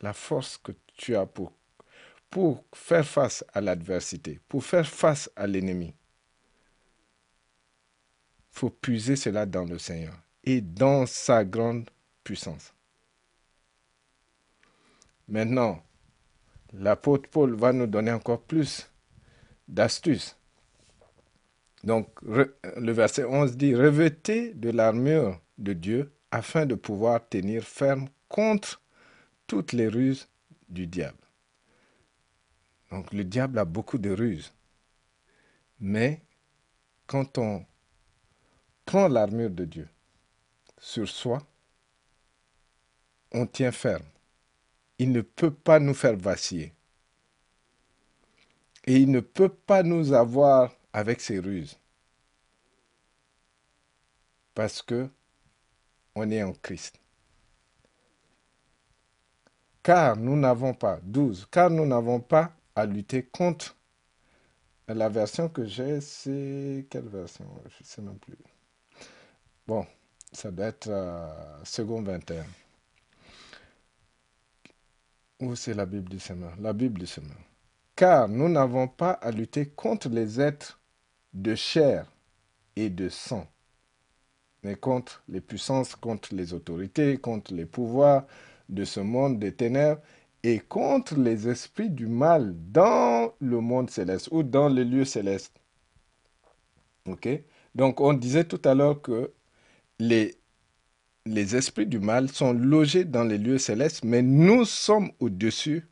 la 0.01 0.13
force 0.13 0.59
que 0.59 0.73
tu 0.95 1.17
as 1.17 1.27
pour 2.31 2.65
faire 2.75 3.07
face 3.07 3.45
à 3.53 3.61
l'adversité, 3.61 4.41
pour 4.49 4.65
faire 4.65 4.89
face 4.89 5.31
à 5.37 5.47
l'ennemi. 5.47 5.95
Faut 8.59 8.71
puiser 8.71 9.15
cela 9.15 9.47
dans 9.47 9.65
le 9.65 9.79
Seigneur. 9.79 10.21
et 10.43 10.61
dans 10.61 11.07
sa 11.07 11.45
grande 11.45 11.89
puissance. 12.25 12.75
Maintenant, 15.29 15.81
l'apôtre 16.73 17.31
Paul 17.31 17.55
va 17.55 17.73
nous 17.73 17.87
donner 17.87 18.11
encore 18.11 18.43
plus 18.43 18.91
d'astuces. 19.69 20.37
Donc, 21.85 22.09
le 22.23 22.93
verset 22.93 23.23
11 23.23 23.57
dit, 23.57 23.77
Revêtez 23.77 24.55
de 24.55 24.71
l'armure 24.71 25.41
de 25.59 25.73
Dieu 25.73 26.13
afin 26.33 26.67
de 26.67 26.75
pouvoir 26.75 27.29
tenir 27.29 27.63
ferme 27.63 28.09
contre 28.29 28.83
toutes 29.47 29.73
les 29.73 29.87
ruses 29.87 30.27
du 30.69 30.89
diable. 30.89 31.29
Donc, 32.91 33.13
le 33.13 33.23
diable 33.23 33.61
a 33.61 33.65
beaucoup 33.65 33.99
de 33.99 34.11
ruses. 34.11 34.53
Mais 35.79 36.23
quand 37.07 37.39
on 37.39 37.65
prend 38.89 39.07
l'armure 39.07 39.51
de 39.51 39.67
Dieu 39.67 39.87
sur 40.81 41.07
soi, 41.07 41.47
on 43.33 43.47
tient 43.47 43.71
ferme. 43.71 44.07
Il 44.99 45.13
ne 45.13 45.21
peut 45.21 45.51
pas 45.51 45.79
nous 45.79 45.93
faire 45.93 46.17
vaciller. 46.17 46.73
Et 48.87 48.97
il 48.97 49.11
ne 49.11 49.21
peut 49.21 49.51
pas 49.51 49.83
nous 49.83 50.15
avoir 50.15 50.75
avec 50.95 51.21
ses 51.21 51.39
ruses. 51.39 51.79
Parce 54.55 54.81
que 54.81 55.11
on 56.15 56.31
est 56.31 56.43
en 56.43 56.55
Christ. 56.55 56.99
Car 59.83 60.17
nous 60.17 60.35
n'avons 60.35 60.73
pas, 60.73 60.99
12, 61.03 61.47
car 61.51 61.69
nous 61.69 61.85
n'avons 61.85 62.21
pas 62.21 62.57
à 62.75 62.87
lutter 62.87 63.23
contre 63.23 63.77
la 64.89 65.11
version 65.11 65.51
que 65.51 65.67
j'ai, 65.67 66.01
c'est 66.01 66.87
quelle 66.89 67.09
version? 67.09 67.45
Je 67.67 67.83
ne 67.83 67.87
sais 67.87 68.01
même 68.01 68.19
plus. 68.19 68.39
Bon, 69.69 69.85
ça 70.33 70.51
doit 70.51 70.69
être 70.69 70.89
euh, 70.89 71.63
second 71.63 72.01
21. 72.01 72.43
Où 75.41 75.55
c'est 75.57 75.75
la 75.75 75.85
Bible 75.85 76.09
du 76.09 76.19
Seigneur? 76.19 76.55
La 76.59 76.73
Bible 76.73 76.99
du 76.99 77.07
Seigneur. 77.07 77.37
Car 77.95 78.31
nous 78.31 78.49
n'avons 78.49 78.89
pas 78.89 79.11
à 79.11 79.31
lutter 79.31 79.67
contre 79.67 80.09
les 80.09 80.41
êtres 80.41 80.81
de 81.35 81.55
chair 81.55 82.11
et 82.77 82.89
de 82.89 83.11
sang, 83.11 83.47
mais 84.63 84.75
contre 84.75 85.23
les 85.29 85.43
puissances, 85.43 85.95
contre 85.97 86.35
les 86.35 86.55
autorités, 86.55 87.19
contre 87.19 87.53
les 87.53 87.67
pouvoirs 87.67 88.25
de 88.71 88.87
ce 88.87 89.01
monde 89.01 89.39
des 89.39 89.53
ténèbres 89.55 90.01
et 90.45 90.61
contre 90.61 91.15
les 91.17 91.47
esprits 91.47 91.91
du 91.91 92.07
mal 92.07 92.55
dans 92.73 93.35
le 93.39 93.61
monde 93.61 93.91
céleste 93.91 94.31
ou 94.31 94.43
dans 94.43 94.69
les 94.69 94.87
lieux 94.87 95.05
célestes. 95.05 95.61
Ok? 97.07 97.29
Donc 97.75 98.01
on 98.01 98.15
disait 98.15 98.45
tout 98.45 98.63
à 98.65 98.75
l'heure 98.75 99.03
que 99.03 99.35
les, 99.99 100.37
esprits 101.27 101.87
du 101.87 101.99
mal 101.99 102.29
sont 102.31 102.53
logés 102.53 103.05
dans 103.05 103.25
les 103.25 103.39
lieux 103.39 103.59
célestes, 103.59 104.05
mais 104.05 104.23
nous 104.23 104.65
sommes 104.65 105.13
au-dessus. 105.21 105.87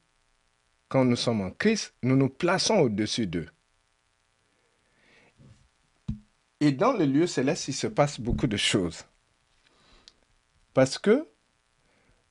Quand 0.88 1.04
nous 1.04 1.16
sommes 1.16 1.40
en 1.40 1.50
Christ, 1.50 1.94
nous 2.02 2.16
nous 2.16 2.28
plaçons 2.28 2.76
au-dessus 2.76 3.26
d'eux. 3.26 3.48
Et 6.60 6.72
dans 6.72 6.92
les 6.92 7.06
lieux 7.06 7.26
célestes, 7.26 7.68
il 7.68 7.75
se 7.75 7.86
passe 7.86 8.20
beaucoup 8.20 8.46
de 8.46 8.56
choses. 8.56 9.04
Parce 10.72 10.98
que 10.98 11.28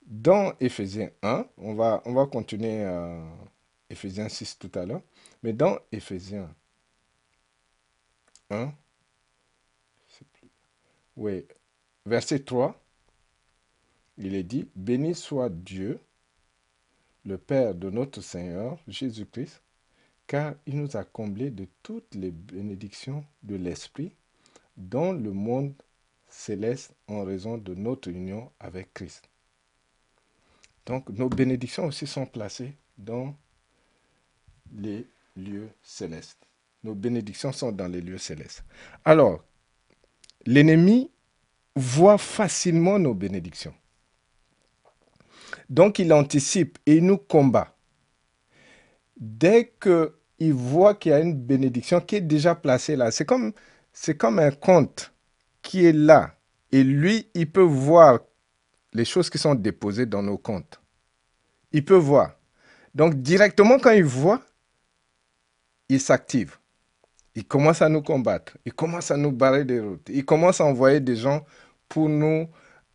dans 0.06 0.54
Éphésiens 0.60 1.10
1, 1.22 1.46
on 1.58 1.74
va, 1.76 2.02
on 2.06 2.14
va 2.14 2.26
continuer 2.28 2.84
à 2.84 3.22
Éphésiens 3.90 4.30
6 4.30 4.58
tout 4.60 4.72
à 4.76 4.86
l'heure, 4.86 5.02
mais 5.44 5.54
dans 5.54 5.78
Éphésiens 5.92 6.50
1, 8.50 8.72
oui, 11.18 11.46
verset 12.06 12.40
3, 12.40 12.80
il 14.18 14.36
est 14.36 14.44
dit, 14.44 14.68
Béni 14.76 15.16
soit 15.16 15.50
Dieu, 15.50 16.00
le 17.26 17.38
Père 17.38 17.76
de 17.76 17.90
notre 17.90 18.22
Seigneur 18.22 18.78
Jésus-Christ, 18.88 19.62
car 20.28 20.56
il 20.66 20.80
nous 20.80 20.96
a 20.96 21.04
comblés 21.04 21.52
de 21.52 21.68
toutes 21.84 22.16
les 22.16 22.32
bénédictions 22.32 23.26
de 23.44 23.56
l'Esprit 23.56 24.12
dans 24.78 25.12
le 25.12 25.32
monde 25.32 25.74
céleste 26.28 26.94
en 27.08 27.24
raison 27.24 27.58
de 27.58 27.74
notre 27.76 28.10
union 28.10 28.52
avec 28.60 28.94
Christ. 28.94 29.30
Donc 30.86 31.10
nos 31.10 31.30
bénédictions 31.30 31.86
aussi 31.86 32.08
sont 32.08 32.26
placées 32.26 32.76
dans 32.98 33.36
les 34.74 35.08
lieux 35.36 35.70
célestes. 35.82 36.46
Nos 36.84 36.94
bénédictions 36.94 37.52
sont 37.52 37.72
dans 37.72 37.88
les 37.88 38.02
lieux 38.02 38.18
célestes. 38.18 38.64
Alors, 39.04 39.44
l'ennemi 40.46 41.10
voit 41.76 42.18
facilement 42.18 43.00
nos 43.00 43.14
bénédictions. 43.14 43.74
Donc 45.70 46.00
il 46.00 46.14
anticipe 46.14 46.78
et 46.86 46.98
il 46.98 47.06
nous 47.06 47.18
combat. 47.18 47.76
Dès 49.18 49.74
qu'il 49.82 50.54
voit 50.54 50.96
qu'il 50.96 51.12
y 51.12 51.16
a 51.16 51.20
une 51.20 51.36
bénédiction 51.36 52.02
qui 52.02 52.18
est 52.18 52.22
déjà 52.22 52.56
placée 52.56 52.96
là, 52.96 53.12
c'est 53.12 53.26
comme, 53.26 53.54
c'est 53.94 54.18
comme 54.18 54.40
un 54.40 54.52
compte 54.52 55.14
qui 55.62 55.86
est 55.86 55.94
là. 55.94 56.36
Et 56.72 56.84
lui, 56.84 57.30
il 57.34 57.52
peut 57.52 57.62
voir 57.62 58.20
les 58.94 59.06
choses 59.06 59.30
qui 59.30 59.38
sont 59.38 59.56
déposées 59.56 60.06
dans 60.06 60.24
nos 60.24 60.38
comptes. 60.38 60.82
Il 61.72 61.84
peut 61.84 61.96
voir. 61.96 62.36
Donc 62.94 63.16
directement 63.16 63.80
quand 63.80 63.92
il 63.92 64.04
voit, 64.04 64.42
il 65.90 66.00
s'active. 66.00 66.58
Il 67.36 67.46
commence 67.46 67.82
à 67.82 67.90
nous 67.90 68.02
combattre. 68.02 68.58
Il 68.66 68.74
commence 68.74 69.12
à 69.12 69.18
nous 69.18 69.32
barrer 69.32 69.66
des 69.66 69.80
routes. 69.80 70.10
Il 70.10 70.26
commence 70.26 70.62
à 70.62 70.66
envoyer 70.66 71.02
des 71.02 71.16
gens 71.18 71.46
pour 71.90 72.08
nous, 72.08 72.48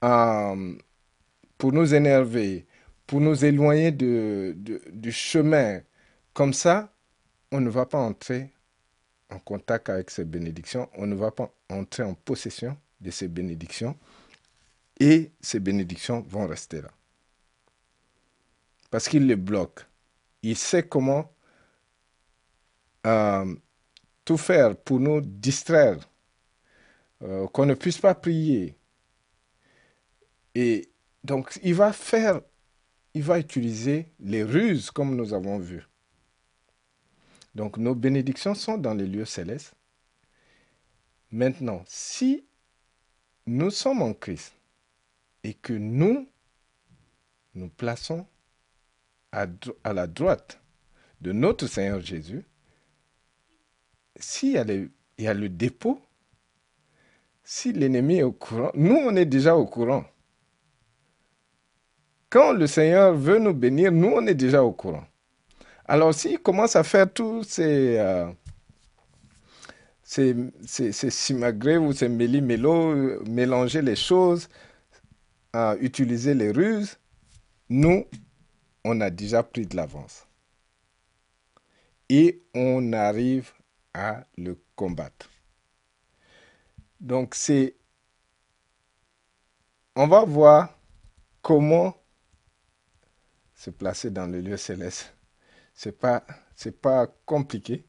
euh, 0.03 0.75
pour 1.59 1.73
nous 1.73 1.95
énerver, 1.95 2.67
pour 3.07 3.21
nous 3.21 3.45
éloigner 3.45 3.93
de, 3.93 4.57
du 4.93 5.13
chemin. 5.13 5.81
Comme 6.33 6.55
ça, 6.55 6.93
on 7.53 7.61
ne 7.61 7.69
va 7.69 7.85
pas 7.85 7.99
entrer 7.99 8.51
en 9.31 9.39
contact 9.39 9.91
avec 9.91 10.11
ces 10.11 10.25
bénédictions. 10.25 10.89
On 10.97 11.07
ne 11.07 11.15
va 11.15 11.31
pas 11.31 11.53
entrer 11.69 12.03
en 12.03 12.15
possession 12.15 12.77
de 13.01 13.11
ces 13.11 13.29
bénédictions 13.29 13.97
et 14.99 15.33
ces 15.41 15.61
bénédictions 15.61 16.21
vont 16.29 16.47
rester 16.47 16.83
là. 16.83 16.91
Parce 18.91 19.09
qu'il 19.09 19.27
les 19.27 19.37
bloque. 19.37 19.87
Il 20.43 20.57
sait 20.57 20.83
comment 20.83 21.33
euh, 23.07 23.55
tout 24.31 24.37
faire 24.37 24.77
pour 24.77 25.01
nous 25.01 25.21
distraire, 25.21 25.99
euh, 27.25 27.49
qu'on 27.49 27.67
ne 27.67 27.75
puisse 27.75 27.99
pas 27.99 28.15
prier. 28.15 28.77
Et 30.55 30.89
donc, 31.25 31.59
il 31.65 31.75
va 31.75 31.93
faire, 31.93 32.41
il 33.13 33.25
va 33.25 33.41
utiliser 33.41 34.07
les 34.21 34.45
ruses 34.45 34.93
comme 34.93 35.17
nous 35.17 35.35
avons 35.35 35.59
vu. 35.59 35.85
Donc, 37.57 37.77
nos 37.77 37.97
bénédictions 37.97 38.55
sont 38.55 38.79
dans 38.79 38.95
les 38.95 39.09
lieux 39.09 39.25
célestes. 39.25 39.75
Maintenant, 41.33 41.83
si 41.89 42.47
nous 43.47 43.73
sommes 43.73 44.01
en 44.01 44.15
Christ 44.15 44.55
et 45.43 45.55
que 45.55 45.73
nous 45.73 46.29
nous 47.57 47.69
plaçons 47.69 48.25
à, 49.33 49.47
la 49.93 50.07
droite 50.07 50.61
de 51.21 51.33
notre 51.33 51.67
Seigneur 51.67 52.01
Jésus, 52.01 52.45
s'il 54.21 54.91
y, 55.19 55.23
y 55.23 55.27
a 55.29 55.35
le 55.35 55.49
dépôt, 55.49 56.01
si 57.45 57.73
l'ennemi 57.73 58.19
est 58.19 58.23
au 58.23 58.33
courant, 58.33 58.71
nous 58.75 58.97
on 58.97 59.17
est 59.17 59.27
déjà 59.27 59.57
au 59.57 59.67
courant. 59.67 60.05
Quand 62.29 62.53
le 62.53 62.67
Seigneur 62.67 63.15
veut 63.15 63.39
nous 63.39 63.55
bénir, 63.55 63.91
nous 63.91 64.13
on 64.15 64.27
est 64.27 64.35
déjà 64.35 64.63
au 64.63 64.73
courant. 64.73 65.05
Alors 65.87 66.15
s'il 66.15 66.39
commence 66.39 66.77
à 66.77 66.85
faire 66.85 67.13
tous 67.13 67.43
ces, 67.43 67.99
euh, 67.99 68.31
ces, 70.05 71.11
simagrées 71.11 71.79
ou 71.79 71.93
ces 71.93 72.09
méli-mélo, 72.09 73.25
mélanger 73.25 73.83
les 73.83 73.97
choses, 73.97 74.49
utiliser 75.81 76.35
les 76.35 76.51
ruses, 76.51 76.99
nous, 77.69 78.05
on 78.85 79.01
a 79.01 79.11
déjà 79.11 79.43
pris 79.43 79.67
de 79.67 79.77
l'avance. 79.77 80.27
Et 82.09 82.43
on 82.55 82.93
arrive 82.93 83.53
à 83.95 84.27
le 84.37 84.63
combattre. 84.77 85.31
Donc 87.01 87.35
c'est... 87.35 87.77
On 89.97 90.07
va 90.07 90.25
voir 90.25 90.79
comment 91.43 91.97
se 93.55 93.71
placer 93.71 94.11
dans 94.11 94.27
le 94.27 94.41
lieu 94.41 94.57
céleste. 94.57 95.15
C'est 95.75 95.99
pas, 95.99 96.25
c'est 96.55 96.81
pas 96.81 97.07
compliqué. 97.27 97.85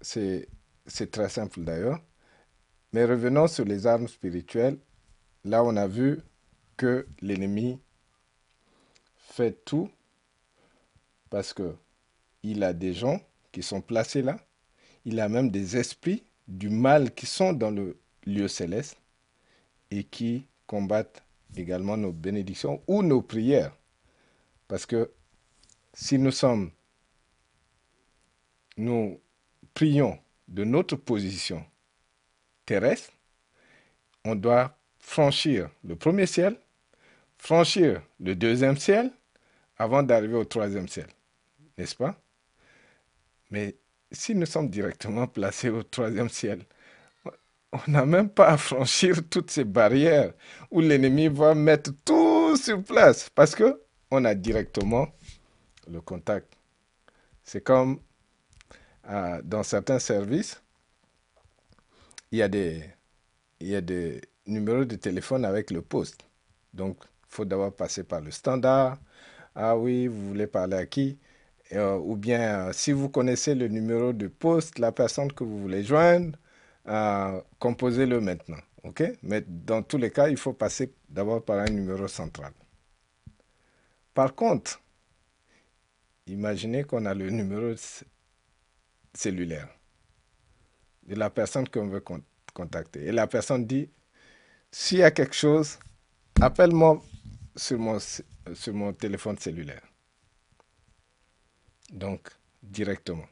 C'est, 0.00 0.48
c'est 0.86 1.10
très 1.10 1.28
simple 1.28 1.62
d'ailleurs. 1.62 2.00
Mais 2.92 3.04
revenons 3.04 3.48
sur 3.48 3.64
les 3.64 3.86
armes 3.86 4.08
spirituelles. 4.08 4.78
Là, 5.44 5.64
on 5.64 5.76
a 5.76 5.86
vu 5.86 6.22
que 6.76 7.06
l'ennemi 7.20 7.80
fait 9.16 9.64
tout 9.64 9.90
parce 11.28 11.52
que 11.52 11.76
il 12.42 12.62
a 12.62 12.72
des 12.72 12.94
gens 12.94 13.20
qui 13.54 13.62
sont 13.62 13.80
placés 13.80 14.20
là. 14.22 14.38
Il 15.04 15.20
a 15.20 15.28
même 15.28 15.50
des 15.50 15.76
esprits 15.76 16.24
du 16.48 16.68
mal 16.70 17.14
qui 17.14 17.26
sont 17.26 17.52
dans 17.52 17.70
le 17.70 17.98
lieu 18.26 18.48
céleste. 18.48 18.98
et 19.90 20.02
qui 20.04 20.48
combattent 20.66 21.22
également 21.56 21.96
nos 21.96 22.10
bénédictions 22.12 22.82
ou 22.88 23.02
nos 23.02 23.22
prières. 23.22 23.72
Parce 24.66 24.86
que 24.86 25.12
si 25.92 26.18
nous 26.18 26.32
sommes, 26.32 26.72
nous 28.76 29.20
prions 29.72 30.18
de 30.48 30.64
notre 30.64 30.96
position 30.96 31.64
terrestre, 32.66 33.12
on 34.24 34.34
doit 34.34 34.76
franchir 34.98 35.70
le 35.84 35.94
premier 35.96 36.26
ciel, 36.26 36.58
franchir 37.38 38.02
le 38.18 38.34
deuxième 38.34 38.76
ciel, 38.78 39.12
avant 39.76 40.02
d'arriver 40.02 40.34
au 40.34 40.44
troisième 40.44 40.88
ciel. 40.88 41.06
N'est-ce 41.78 41.94
pas? 41.94 42.20
Mais 43.54 43.76
si 44.10 44.34
nous 44.34 44.46
sommes 44.46 44.68
directement 44.68 45.28
placés 45.28 45.68
au 45.68 45.84
troisième 45.84 46.28
ciel, 46.28 46.64
on 47.72 47.90
n'a 47.92 48.04
même 48.04 48.28
pas 48.28 48.48
à 48.48 48.56
franchir 48.56 49.16
toutes 49.30 49.52
ces 49.52 49.62
barrières 49.64 50.34
où 50.72 50.80
l'ennemi 50.80 51.28
va 51.28 51.54
mettre 51.54 51.92
tout 52.04 52.56
sur 52.56 52.82
place 52.82 53.30
parce 53.30 53.54
que 53.54 53.80
on 54.10 54.24
a 54.24 54.34
directement 54.34 55.06
le 55.88 56.00
contact. 56.00 56.52
C'est 57.44 57.62
comme 57.62 58.00
euh, 59.08 59.40
dans 59.44 59.62
certains 59.62 60.00
services, 60.00 60.60
il 62.32 62.38
y, 62.38 62.42
a 62.42 62.48
des, 62.48 62.82
il 63.60 63.68
y 63.68 63.76
a 63.76 63.80
des 63.80 64.20
numéros 64.46 64.84
de 64.84 64.96
téléphone 64.96 65.44
avec 65.44 65.70
le 65.70 65.82
poste. 65.82 66.24
Donc, 66.72 66.98
il 67.04 67.08
faut 67.28 67.44
d'abord 67.44 67.74
passer 67.76 68.04
par 68.04 68.20
le 68.20 68.30
standard. 68.32 68.98
Ah 69.54 69.76
oui, 69.78 70.08
vous 70.08 70.28
voulez 70.28 70.46
parler 70.48 70.76
à 70.76 70.86
qui? 70.86 71.18
Euh, 71.72 71.96
Ou 71.96 72.16
bien, 72.16 72.68
euh, 72.68 72.72
si 72.72 72.92
vous 72.92 73.08
connaissez 73.08 73.54
le 73.54 73.68
numéro 73.68 74.12
de 74.12 74.28
poste, 74.28 74.78
la 74.78 74.92
personne 74.92 75.32
que 75.32 75.44
vous 75.44 75.60
voulez 75.60 75.82
joindre, 75.84 76.38
composez-le 77.58 78.20
maintenant. 78.20 78.60
Mais 79.22 79.42
dans 79.46 79.82
tous 79.82 79.96
les 79.96 80.10
cas, 80.10 80.28
il 80.28 80.36
faut 80.36 80.52
passer 80.52 80.92
d'abord 81.08 81.42
par 81.44 81.58
un 81.58 81.70
numéro 81.70 82.06
central. 82.06 82.52
Par 84.12 84.34
contre, 84.34 84.80
imaginez 86.26 86.84
qu'on 86.84 87.06
a 87.06 87.14
le 87.14 87.30
numéro 87.30 87.74
cellulaire 89.14 89.68
de 91.06 91.14
la 91.14 91.30
personne 91.30 91.68
qu'on 91.68 91.88
veut 91.88 92.02
contacter. 92.52 93.06
Et 93.06 93.12
la 93.12 93.26
personne 93.26 93.66
dit, 93.66 93.88
s'il 94.70 94.98
y 94.98 95.02
a 95.02 95.10
quelque 95.10 95.34
chose, 95.34 95.78
appelle-moi 96.40 97.02
sur 97.56 97.78
mon 97.78 98.92
téléphone 98.92 99.38
cellulaire. 99.38 99.82
Donc, 101.94 102.28
directement 102.62 103.24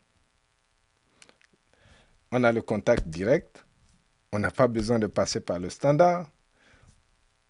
on 2.33 2.42
a 2.44 2.51
le 2.51 2.62
contact 2.62 3.07
direct. 3.07 3.64
On 4.33 4.38
n'a 4.38 4.51
pas 4.51 4.66
besoin 4.66 4.98
de 4.98 5.07
passer 5.07 5.40
par 5.40 5.59
le 5.59 5.68
standard 5.68 6.29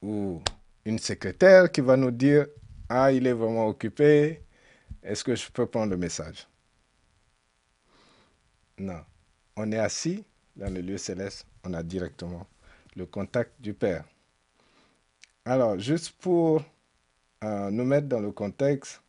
ou 0.03 0.42
une 0.85 0.98
secrétaire 0.98 1.70
qui 1.70 1.81
va 1.81 1.96
nous 1.96 2.11
dire 2.11 2.46
Ah, 2.88 3.12
il 3.12 3.27
est 3.29 3.33
vraiment 3.33 3.68
occupé. 3.68 4.42
Est-ce 5.03 5.22
que 5.22 5.37
je 5.37 5.48
peux 5.51 5.66
prendre 5.66 5.92
le 5.92 5.96
message? 5.96 6.48
Non. 8.79 9.01
On 9.57 9.70
est 9.70 9.79
assis 9.79 10.25
dans 10.57 10.72
le 10.75 10.81
lieu 10.81 10.98
céleste. 10.98 11.46
On 11.64 11.72
a 11.75 11.83
directement 11.85 12.46
le 12.96 13.07
contact 13.07 13.53
du 13.61 13.75
Père. 13.75 14.05
Alors, 15.44 15.79
juste 15.79 16.11
pour 16.20 16.62
euh, 17.44 17.70
nous 17.70 17.85
mettre 17.85 18.09
dans 18.09 18.20
le 18.20 18.33
contexte 18.33 19.01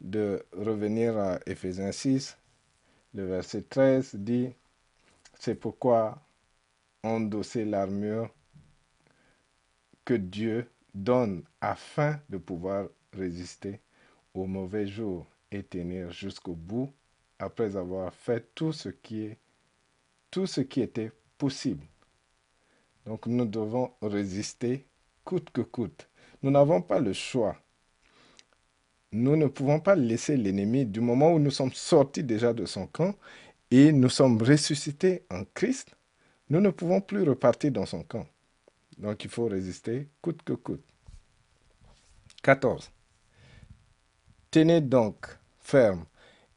de 0.00 0.44
revenir 0.52 1.16
à 1.18 1.40
Ephésiens 1.46 1.92
6, 1.92 2.36
le 3.14 3.26
verset 3.26 3.62
13 3.62 4.14
dit 4.16 4.50
c'est 5.38 5.54
pourquoi 5.54 6.20
endosser 7.02 7.64
l'armure 7.64 8.28
que 10.04 10.14
Dieu 10.14 10.68
donne 10.94 11.42
afin 11.60 12.20
de 12.28 12.38
pouvoir 12.38 12.88
résister 13.12 13.80
aux 14.34 14.46
mauvais 14.46 14.86
jours 14.86 15.26
et 15.50 15.62
tenir 15.62 16.10
jusqu'au 16.10 16.54
bout 16.54 16.92
après 17.38 17.76
avoir 17.76 18.12
fait 18.12 18.54
tout 18.54 18.72
ce 18.72 18.88
qui 18.88 19.22
est 19.22 19.38
tout 20.30 20.46
ce 20.46 20.60
qui 20.60 20.82
était 20.82 21.12
possible. 21.38 21.86
Donc 23.06 23.26
nous 23.26 23.46
devons 23.46 23.92
résister 24.02 24.84
coûte 25.24 25.50
que 25.50 25.62
coûte. 25.62 26.08
Nous 26.42 26.50
n'avons 26.50 26.82
pas 26.82 27.00
le 27.00 27.12
choix. 27.12 27.56
Nous 29.12 29.36
ne 29.36 29.46
pouvons 29.46 29.80
pas 29.80 29.94
laisser 29.94 30.36
l'ennemi 30.36 30.84
du 30.84 31.00
moment 31.00 31.32
où 31.32 31.38
nous 31.38 31.50
sommes 31.50 31.72
sortis 31.72 32.22
déjà 32.22 32.52
de 32.52 32.66
son 32.66 32.86
camp 32.86 33.14
et 33.70 33.92
nous 33.92 34.08
sommes 34.08 34.40
ressuscités 34.42 35.24
en 35.30 35.44
Christ, 35.54 35.96
nous 36.50 36.60
ne 36.60 36.70
pouvons 36.70 37.00
plus 37.00 37.22
repartir 37.22 37.72
dans 37.72 37.86
son 37.86 38.02
camp. 38.02 38.26
Donc 38.98 39.24
il 39.24 39.30
faut 39.30 39.46
résister 39.46 40.08
coûte 40.20 40.42
que 40.42 40.54
coûte. 40.54 40.84
14. 42.42 42.90
Tenez 44.50 44.80
donc 44.80 45.26
ferme, 45.60 46.04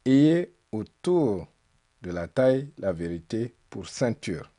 ayez 0.05 0.53
autour 0.71 1.47
de 2.01 2.11
la 2.11 2.27
taille 2.27 2.69
la 2.77 2.93
vérité 2.93 3.53
pour 3.69 3.87
ceinture, 3.87 4.51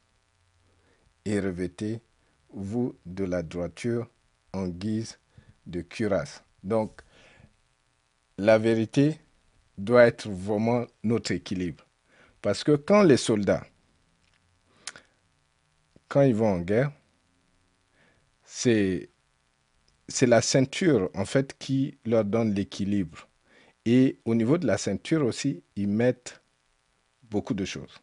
et 1.25 1.41
revêtez-vous 1.41 2.95
de 3.07 3.25
la 3.25 3.43
droiture 3.43 4.09
en 4.53 4.69
guise 4.69 5.19
de 5.67 5.81
cuirasse. 5.81 6.45
Donc, 6.63 7.01
la 8.39 8.59
vérité 8.59 9.19
doit 9.79 10.05
être 10.05 10.29
vraiment 10.29 10.87
notre 11.03 11.33
équilibre. 11.33 11.85
Parce 12.41 12.65
que 12.65 12.73
quand 12.73 13.03
les 13.03 13.17
soldats, 13.17 13.65
quand 16.09 16.23
ils 16.23 16.35
vont 16.35 16.55
en 16.55 16.61
guerre, 16.61 16.93
c'est, 18.45 19.09
la 20.23 20.43
ceinture, 20.43 21.11
en 21.15 21.25
fait, 21.25 21.57
qui 21.59 21.99
leur 22.05 22.25
donne 22.25 22.53
l'équilibre. 22.53 23.29
Et 23.87 24.19
au 24.25 24.35
niveau 24.35 24.59
de 24.59 24.67
la 24.67 24.77
ceinture 24.77 25.25
aussi, 25.25 25.63
ils 25.75 25.89
mettent 25.89 26.43
beaucoup 27.23 27.55
de 27.55 27.65
choses. 27.65 28.01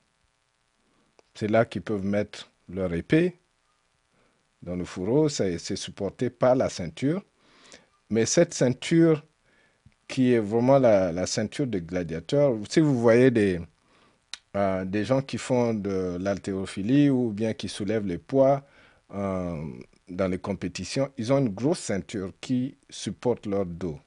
C'est 1.35 1.49
là 1.49 1.65
qu'ils 1.65 1.83
peuvent 1.83 2.03
mettre 2.03 2.51
leur 2.67 2.93
épée 2.93 3.39
dans 4.61 4.75
le 4.75 4.83
fourreau, 4.83 5.29
c'est 5.29 5.57
supporté 5.75 6.29
par 6.29 6.55
la 6.55 6.69
ceinture. 6.69 7.23
Mais 8.09 8.25
cette 8.25 8.53
ceinture 8.53 9.23
qui 10.09 10.33
est 10.33 10.39
vraiment 10.39 10.79
la, 10.79 11.25
ceinture 11.27 11.67
de 11.67 11.79
gladiateur, 11.79 12.55
si 12.67 12.79
vous 12.81 12.99
voyez 12.99 13.31
des, 13.31 13.61
euh, 14.57 14.83
des 14.83 15.05
gens 15.05 15.21
qui 15.21 15.37
font 15.37 15.73
de 15.75 16.17
l'haltérophilie 16.19 17.09
ou 17.11 17.31
bien 17.31 17.53
qui 17.53 17.69
soulèvent 17.69 18.07
les 18.07 18.17
poids 18.17 18.63
euh, 19.13 19.63
dans 20.09 20.27
les 20.27 20.39
compétitions, 20.39 21.09
ils 21.17 21.31
ont 21.31 21.37
une 21.37 21.49
grosse 21.49 21.79
ceinture 21.79 22.33
qui 22.41 22.75
supporte 22.89 23.45
leur 23.45 23.65
dos. 23.67 23.99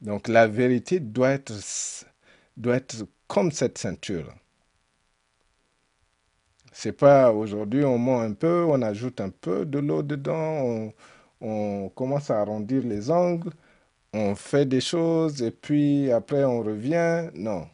Donc 0.00 0.28
la 0.28 0.46
vérité 0.46 1.00
doit 1.00 1.30
être, 1.30 1.52
doit 2.56 2.76
être 2.76 3.04
comme 3.26 3.50
cette 3.50 3.78
ceinture. 3.78 4.32
C'est 6.72 6.92
pas 6.92 7.32
aujourd'hui 7.32 7.84
on 7.84 7.98
ment 7.98 8.20
un 8.20 8.32
peu, 8.32 8.64
on 8.68 8.80
ajoute 8.82 9.20
un 9.20 9.30
peu 9.30 9.66
de 9.66 9.78
l'eau 9.80 10.02
dedans, 10.02 10.92
on 11.40 11.88
commence 11.90 12.30
à 12.30 12.40
arrondir 12.40 12.82
les 12.84 13.10
angles, 13.10 13.50
on 14.14 14.34
fait 14.34 14.64
des 14.64 14.80
choses 14.80 15.42
et 15.42 15.50
puis 15.50 16.10
après 16.10 16.44
on 16.44 16.62
revient. 16.62 17.28
Non 17.34 17.68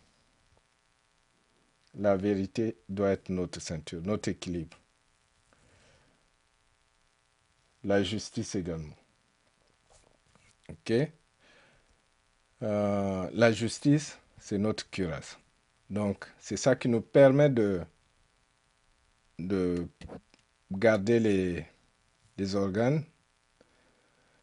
la 1.98 2.16
vérité 2.16 2.79
doit 2.88 3.11
être 3.11 3.29
notre 3.29 3.61
ceinture, 3.61 4.01
notre 4.03 4.31
équilibre. 4.31 4.79
La 7.83 8.05
justice 8.05 8.55
également. 8.55 8.94
OK? 10.68 11.12
Euh, 12.62 13.29
La 13.33 13.51
justice, 13.53 14.18
c'est 14.38 14.59
notre 14.59 14.88
cuirasse. 14.90 15.38
Donc, 15.90 16.27
c'est 16.38 16.57
ça 16.57 16.77
qui 16.77 16.88
nous 16.88 17.01
permet 17.01 17.51
de, 17.51 17.81
de 19.38 19.88
garder 20.72 21.20
les 22.38 22.55
organes, 22.57 23.05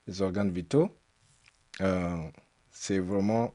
les 0.07 0.21
organes 0.23 0.49
vitaux. 0.51 0.89
Euh, 1.81 2.29
c'est 2.71 2.99
vraiment 2.99 3.53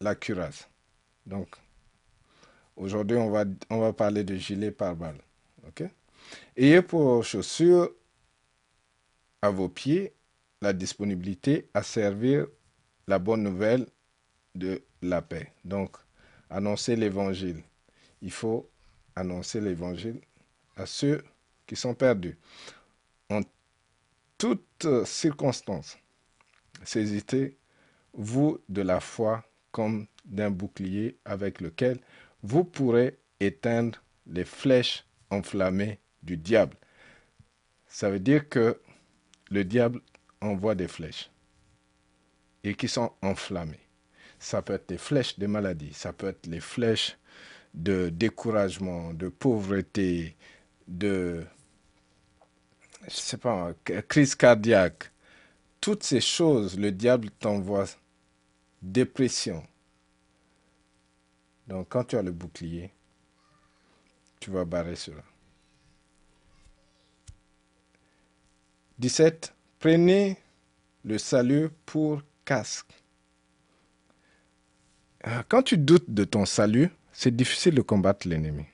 la 0.00 0.14
cuirasse. 0.14 0.68
Donc, 1.26 1.48
Aujourd'hui, 2.76 3.16
on 3.16 3.30
va, 3.30 3.44
on 3.70 3.80
va 3.80 3.92
parler 3.92 4.24
de 4.24 4.34
gilet 4.34 4.70
pare-balles. 4.70 5.20
OK? 5.68 5.84
Ayez 6.56 6.82
pour 6.82 7.24
chaussures 7.24 7.90
à 9.42 9.50
vos 9.50 9.68
pieds 9.68 10.12
la 10.60 10.72
disponibilité 10.72 11.68
à 11.74 11.82
servir 11.82 12.46
la 13.08 13.18
bonne 13.18 13.42
nouvelle 13.42 13.86
de 14.54 14.82
la 15.02 15.20
paix. 15.20 15.52
Donc, 15.64 15.96
annoncer 16.48 16.96
l'évangile. 16.96 17.62
Il 18.22 18.30
faut 18.30 18.68
annoncer 19.16 19.60
l'évangile 19.60 20.20
à 20.76 20.86
ceux 20.86 21.22
qui 21.66 21.76
sont 21.76 21.94
perdus. 21.94 22.38
En 23.28 23.40
toutes 24.38 25.04
circonstances, 25.04 25.98
saisissez-vous 26.84 28.58
de 28.68 28.82
la 28.82 29.00
foi 29.00 29.44
comme 29.70 30.06
d'un 30.24 30.50
bouclier 30.50 31.18
avec 31.24 31.60
lequel 31.60 31.98
vous 32.42 32.64
pourrez 32.64 33.18
éteindre 33.40 34.02
les 34.26 34.44
flèches 34.44 35.04
enflammées 35.30 35.98
du 36.22 36.36
diable. 36.36 36.76
Ça 37.86 38.10
veut 38.10 38.20
dire 38.20 38.48
que 38.48 38.80
le 39.50 39.64
diable 39.64 40.00
envoie 40.40 40.74
des 40.74 40.88
flèches 40.88 41.30
et 42.64 42.74
qui 42.74 42.88
sont 42.88 43.12
enflammées. 43.22 43.80
Ça 44.38 44.62
peut 44.62 44.74
être 44.74 44.88
des 44.88 44.98
flèches 44.98 45.38
de 45.38 45.46
maladie, 45.46 45.92
ça 45.92 46.12
peut 46.12 46.28
être 46.28 46.46
les 46.46 46.60
flèches 46.60 47.16
de 47.74 48.08
découragement, 48.08 49.14
de 49.14 49.28
pauvreté, 49.28 50.36
de 50.88 51.44
je 53.08 53.10
sais 53.10 53.38
crise 54.08 54.34
cardiaque. 54.34 55.11
Toutes 55.82 56.04
ces 56.04 56.20
choses, 56.20 56.78
le 56.78 56.92
diable 56.92 57.28
t'envoie 57.40 57.86
dépression. 58.80 59.64
Donc 61.66 61.88
quand 61.88 62.04
tu 62.04 62.16
as 62.16 62.22
le 62.22 62.30
bouclier, 62.30 62.92
tu 64.38 64.52
vas 64.52 64.64
barrer 64.64 64.94
cela. 64.94 65.24
17. 69.00 69.52
Prenez 69.80 70.36
le 71.04 71.18
salut 71.18 71.70
pour 71.84 72.22
casque. 72.44 72.92
Euh, 75.26 75.42
quand 75.48 75.64
tu 75.64 75.78
doutes 75.78 76.08
de 76.08 76.22
ton 76.22 76.46
salut, 76.46 76.90
c'est 77.12 77.34
difficile 77.34 77.74
de 77.74 77.82
combattre 77.82 78.28
l'ennemi. 78.28 78.66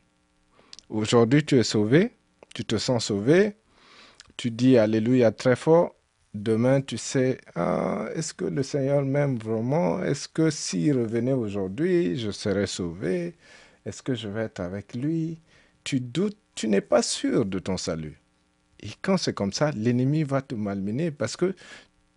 Aujourd'hui, 0.90 1.42
tu 1.42 1.58
es 1.58 1.62
sauvé, 1.62 2.12
tu 2.54 2.66
te 2.66 2.76
sens 2.76 3.06
sauvé, 3.06 3.56
tu 4.36 4.50
dis 4.50 4.76
Alléluia 4.76 5.32
très 5.32 5.56
fort. 5.56 5.94
Demain, 6.34 6.82
tu 6.82 6.98
sais, 6.98 7.40
ah, 7.54 8.06
est-ce 8.14 8.34
que 8.34 8.44
le 8.44 8.62
Seigneur 8.62 9.02
m'aime 9.04 9.38
vraiment? 9.38 10.02
Est-ce 10.02 10.28
que 10.28 10.50
s'il 10.50 10.98
revenait 10.98 11.32
aujourd'hui, 11.32 12.18
je 12.18 12.30
serais 12.30 12.66
sauvé? 12.66 13.34
Est-ce 13.86 14.02
que 14.02 14.14
je 14.14 14.28
vais 14.28 14.42
être 14.42 14.60
avec 14.60 14.94
lui? 14.94 15.40
Tu 15.84 16.00
doutes, 16.00 16.36
tu 16.54 16.68
n'es 16.68 16.82
pas 16.82 17.02
sûr 17.02 17.46
de 17.46 17.58
ton 17.58 17.78
salut. 17.78 18.20
Et 18.80 18.90
quand 19.02 19.16
c'est 19.16 19.32
comme 19.32 19.52
ça, 19.52 19.70
l'ennemi 19.72 20.22
va 20.22 20.42
te 20.42 20.54
malmener 20.54 21.10
parce 21.10 21.36
que 21.36 21.54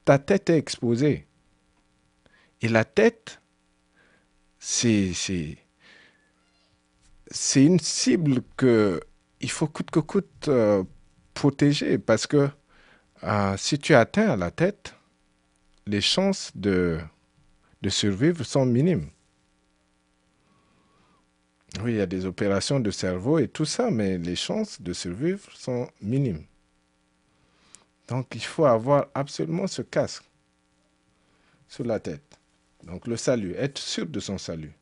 ta 0.06 0.19
tête 0.19 0.50
est 0.50 0.58
exposée. 0.58 1.26
Et 2.62 2.67
la 2.67 2.86
tête, 2.86 3.41
c'est, 4.60 5.13
c'est, 5.13 5.58
une 7.63 7.80
cible 7.80 8.41
que 8.58 9.00
il 9.39 9.50
faut 9.50 9.67
coûte 9.67 9.89
que 9.89 10.00
coûte 10.00 10.47
euh, 10.50 10.84
protéger 11.34 11.97
parce 11.97 12.28
que 12.28 12.50
euh, 13.23 13.55
si 13.57 13.77
tu 13.77 13.93
atteins 13.93 14.36
la 14.36 14.51
tête, 14.51 14.95
les 15.86 16.01
chances 16.01 16.51
de, 16.55 16.99
de 17.81 17.89
survivre 17.89 18.43
sont 18.43 18.65
minimes. 18.65 19.10
Oui, 21.84 21.93
il 21.93 21.97
y 21.97 22.01
a 22.01 22.05
des 22.05 22.25
opérations 22.25 22.79
de 22.79 22.91
cerveau 22.91 23.39
et 23.39 23.47
tout 23.47 23.65
ça, 23.65 23.89
mais 23.91 24.17
les 24.17 24.36
chances 24.36 24.81
de 24.81 24.91
survivre 24.93 25.49
sont 25.55 25.89
minimes. 26.01 26.45
Donc 28.07 28.36
il 28.36 28.43
faut 28.43 28.65
avoir 28.65 29.07
absolument 29.13 29.67
ce 29.67 29.81
casque 29.81 30.23
sur 31.69 31.86
la 31.86 31.99
tête. 31.99 32.38
Donc 32.84 33.07
le 33.07 33.15
salut, 33.15 33.53
être 33.55 33.77
sûr 33.77 34.05
de 34.05 34.19
son 34.19 34.38
salut. 34.38 34.73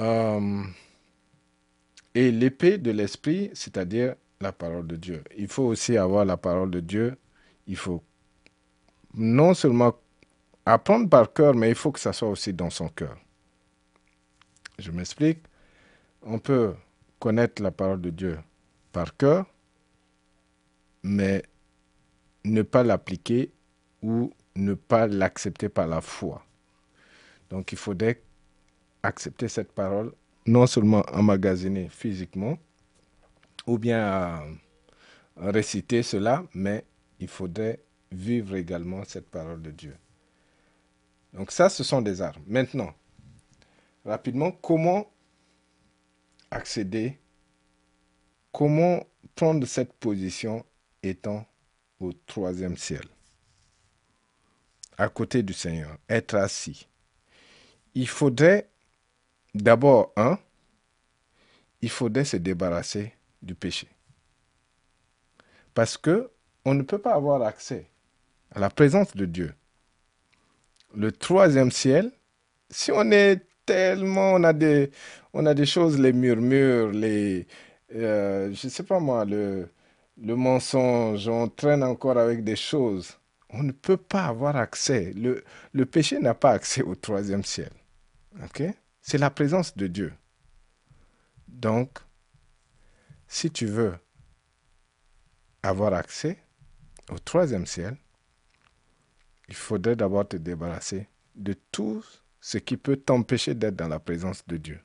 Euh, 0.00 0.62
et 2.14 2.30
l'épée 2.30 2.78
de 2.78 2.90
l'esprit, 2.90 3.50
c'est-à-dire 3.54 4.14
la 4.42 4.52
parole 4.52 4.86
de 4.86 4.96
Dieu. 4.96 5.22
Il 5.36 5.48
faut 5.48 5.64
aussi 5.64 5.96
avoir 5.96 6.24
la 6.24 6.36
parole 6.36 6.70
de 6.70 6.80
Dieu. 6.80 7.16
Il 7.66 7.76
faut 7.76 8.02
non 9.14 9.54
seulement 9.54 9.94
apprendre 10.66 11.08
par 11.08 11.32
cœur, 11.32 11.54
mais 11.54 11.70
il 11.70 11.74
faut 11.74 11.92
que 11.92 12.00
ça 12.00 12.12
soit 12.12 12.28
aussi 12.28 12.52
dans 12.52 12.70
son 12.70 12.88
cœur. 12.88 13.16
Je 14.78 14.90
m'explique. 14.90 15.38
On 16.22 16.38
peut 16.38 16.74
connaître 17.18 17.62
la 17.62 17.70
parole 17.70 18.00
de 18.00 18.10
Dieu 18.10 18.38
par 18.92 19.16
cœur, 19.16 19.46
mais 21.02 21.42
ne 22.44 22.62
pas 22.62 22.82
l'appliquer 22.82 23.50
ou 24.02 24.32
ne 24.56 24.74
pas 24.74 25.06
l'accepter 25.06 25.68
par 25.68 25.86
la 25.86 26.00
foi. 26.00 26.44
Donc 27.50 27.72
il 27.72 27.78
faudrait 27.78 28.20
accepter 29.02 29.48
cette 29.48 29.72
parole, 29.72 30.12
non 30.46 30.66
seulement 30.66 31.04
emmagasiner 31.12 31.88
physiquement, 31.88 32.58
ou 33.66 33.78
bien 33.78 34.42
réciter 35.36 36.02
cela, 36.02 36.44
mais 36.54 36.84
il 37.20 37.28
faudrait 37.28 37.80
vivre 38.10 38.56
également 38.56 39.04
cette 39.04 39.30
parole 39.30 39.62
de 39.62 39.70
Dieu. 39.70 39.96
Donc 41.32 41.50
ça, 41.50 41.68
ce 41.68 41.82
sont 41.82 42.02
des 42.02 42.20
armes. 42.20 42.42
Maintenant, 42.46 42.92
rapidement, 44.04 44.52
comment 44.52 45.10
accéder, 46.50 47.18
comment 48.52 49.04
prendre 49.34 49.66
cette 49.66 49.94
position 49.94 50.64
étant 51.02 51.46
au 52.00 52.12
troisième 52.12 52.76
ciel, 52.76 53.04
à 54.98 55.08
côté 55.08 55.42
du 55.42 55.52
Seigneur, 55.52 55.96
être 56.08 56.34
assis. 56.34 56.86
Il 57.94 58.08
faudrait 58.08 58.68
d'abord, 59.54 60.12
un, 60.16 60.38
il 61.80 61.90
faudrait 61.90 62.24
se 62.24 62.36
débarrasser 62.36 63.14
du 63.42 63.54
péché. 63.54 63.88
Parce 65.74 65.96
que 65.96 66.30
on 66.64 66.74
ne 66.74 66.82
peut 66.82 66.98
pas 66.98 67.14
avoir 67.14 67.42
accès 67.42 67.86
à 68.54 68.60
la 68.60 68.70
présence 68.70 69.16
de 69.16 69.24
Dieu. 69.24 69.54
Le 70.94 71.10
troisième 71.10 71.70
ciel, 71.70 72.12
si 72.70 72.92
on 72.92 73.10
est 73.10 73.40
tellement, 73.66 74.34
on 74.34 74.44
a 74.44 74.52
des, 74.52 74.90
on 75.32 75.46
a 75.46 75.54
des 75.54 75.66
choses, 75.66 75.98
les 75.98 76.12
murmures, 76.12 76.90
les, 76.90 77.46
euh, 77.94 78.52
je 78.52 78.66
ne 78.66 78.70
sais 78.70 78.82
pas 78.82 79.00
moi, 79.00 79.24
le, 79.24 79.68
le 80.20 80.36
mensonge, 80.36 81.28
on 81.28 81.48
traîne 81.48 81.82
encore 81.82 82.18
avec 82.18 82.44
des 82.44 82.56
choses. 82.56 83.18
On 83.50 83.62
ne 83.62 83.72
peut 83.72 83.96
pas 83.96 84.26
avoir 84.26 84.56
accès. 84.56 85.12
Le, 85.14 85.44
le 85.72 85.86
péché 85.86 86.18
n'a 86.18 86.34
pas 86.34 86.52
accès 86.52 86.82
au 86.82 86.94
troisième 86.94 87.44
ciel. 87.44 87.70
ok? 88.44 88.62
C'est 89.00 89.18
la 89.18 89.30
présence 89.30 89.76
de 89.76 89.86
Dieu. 89.86 90.12
Donc, 91.48 91.98
si 93.32 93.50
tu 93.50 93.64
veux 93.64 93.98
avoir 95.62 95.94
accès 95.94 96.38
au 97.08 97.18
troisième 97.18 97.64
ciel, 97.64 97.96
il 99.48 99.54
faudrait 99.54 99.96
d'abord 99.96 100.28
te 100.28 100.36
débarrasser 100.36 101.08
de 101.34 101.54
tout 101.72 102.04
ce 102.42 102.58
qui 102.58 102.76
peut 102.76 102.98
t'empêcher 102.98 103.54
d'être 103.54 103.74
dans 103.74 103.88
la 103.88 103.98
présence 103.98 104.46
de 104.46 104.58
Dieu. 104.58 104.80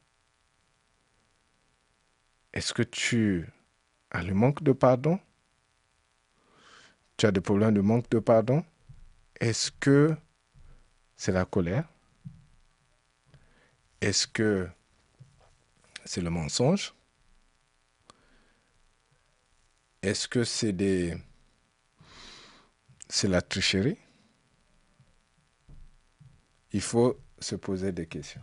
Est-ce 2.54 2.74
que 2.74 2.84
tu 2.84 3.50
as 4.12 4.24
le 4.24 4.34
manque 4.34 4.64
de 4.64 4.72
pardon? 4.72 5.20
Tu 7.18 7.26
as 7.26 7.32
des 7.32 7.42
problèmes 7.42 7.74
de 7.74 7.82
manque 7.82 8.10
de 8.10 8.20
pardon? 8.20 8.64
Est-ce 9.42 9.72
que 9.72 10.16
c'est 11.18 11.34
la 11.34 11.44
colère? 11.44 11.86
Est-ce 14.00 14.26
que 14.26 14.70
c'est 16.06 16.22
le 16.22 16.30
mensonge? 16.30 16.94
Est-ce 20.02 20.28
que 20.28 20.44
c'est 20.44 20.74
des. 20.74 21.18
La 23.24 23.42
tricherie? 23.42 23.98
Il 26.72 26.82
faut 26.82 27.20
se 27.40 27.56
poser 27.56 27.92
des 27.92 28.06
questions. 28.06 28.42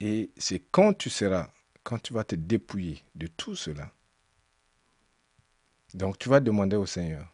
Et 0.00 0.30
c'est 0.36 0.60
quand 0.70 0.94
tu 0.94 1.10
seras, 1.10 1.50
quand 1.82 1.98
tu 1.98 2.12
vas 2.12 2.24
te 2.24 2.34
dépouiller 2.34 3.02
de 3.14 3.26
tout 3.26 3.56
cela, 3.56 3.92
donc 5.94 6.18
tu 6.18 6.28
vas 6.28 6.40
demander 6.40 6.76
au 6.76 6.86
Seigneur 6.86 7.32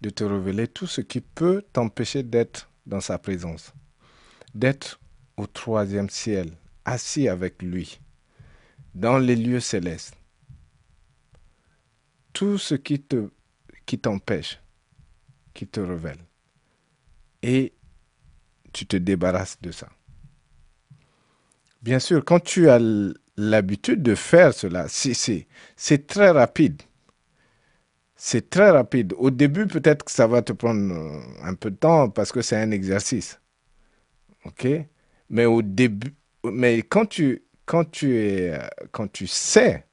de 0.00 0.10
te 0.10 0.24
révéler 0.24 0.66
tout 0.66 0.86
ce 0.86 1.00
qui 1.00 1.20
peut 1.20 1.62
t'empêcher 1.72 2.22
d'être 2.22 2.70
dans 2.86 3.00
sa 3.00 3.18
présence, 3.18 3.72
d'être 4.54 4.98
au 5.36 5.46
troisième 5.46 6.08
ciel, 6.08 6.56
assis 6.84 7.28
avec 7.28 7.62
lui, 7.62 8.00
dans 8.94 9.18
les 9.18 9.36
lieux 9.36 9.60
célestes 9.60 10.19
tout 12.32 12.58
ce 12.58 12.74
qui 12.74 13.00
te 13.00 13.30
qui 13.86 13.98
t'empêche, 13.98 14.60
qui 15.52 15.66
te 15.66 15.80
révèle. 15.80 16.18
Et 17.42 17.72
tu 18.72 18.86
te 18.86 18.96
débarrasses 18.96 19.60
de 19.60 19.72
ça. 19.72 19.88
Bien 21.82 21.98
sûr, 21.98 22.24
quand 22.24 22.40
tu 22.40 22.68
as 22.68 22.78
l'habitude 23.36 24.02
de 24.02 24.14
faire 24.14 24.54
cela, 24.54 24.86
c'est 24.88 26.06
très 26.06 26.30
rapide. 26.30 26.82
C'est 28.14 28.50
très 28.50 28.70
rapide. 28.70 29.14
Au 29.16 29.30
début, 29.30 29.66
peut-être 29.66 30.04
que 30.04 30.12
ça 30.12 30.26
va 30.26 30.42
te 30.42 30.52
prendre 30.52 30.94
euh, 30.94 31.20
un 31.42 31.54
peu 31.54 31.70
de 31.70 31.76
temps 31.76 32.10
parce 32.10 32.32
que 32.32 32.42
c'est 32.42 32.56
un 32.56 32.70
exercice. 32.70 33.40
OK? 34.44 34.68
Mais 35.30 35.46
au 35.46 35.62
début, 35.62 36.14
mais 36.44 36.82
quand 36.82 37.06
tu, 37.06 37.42
tu 39.12 39.26
sais 39.26 39.86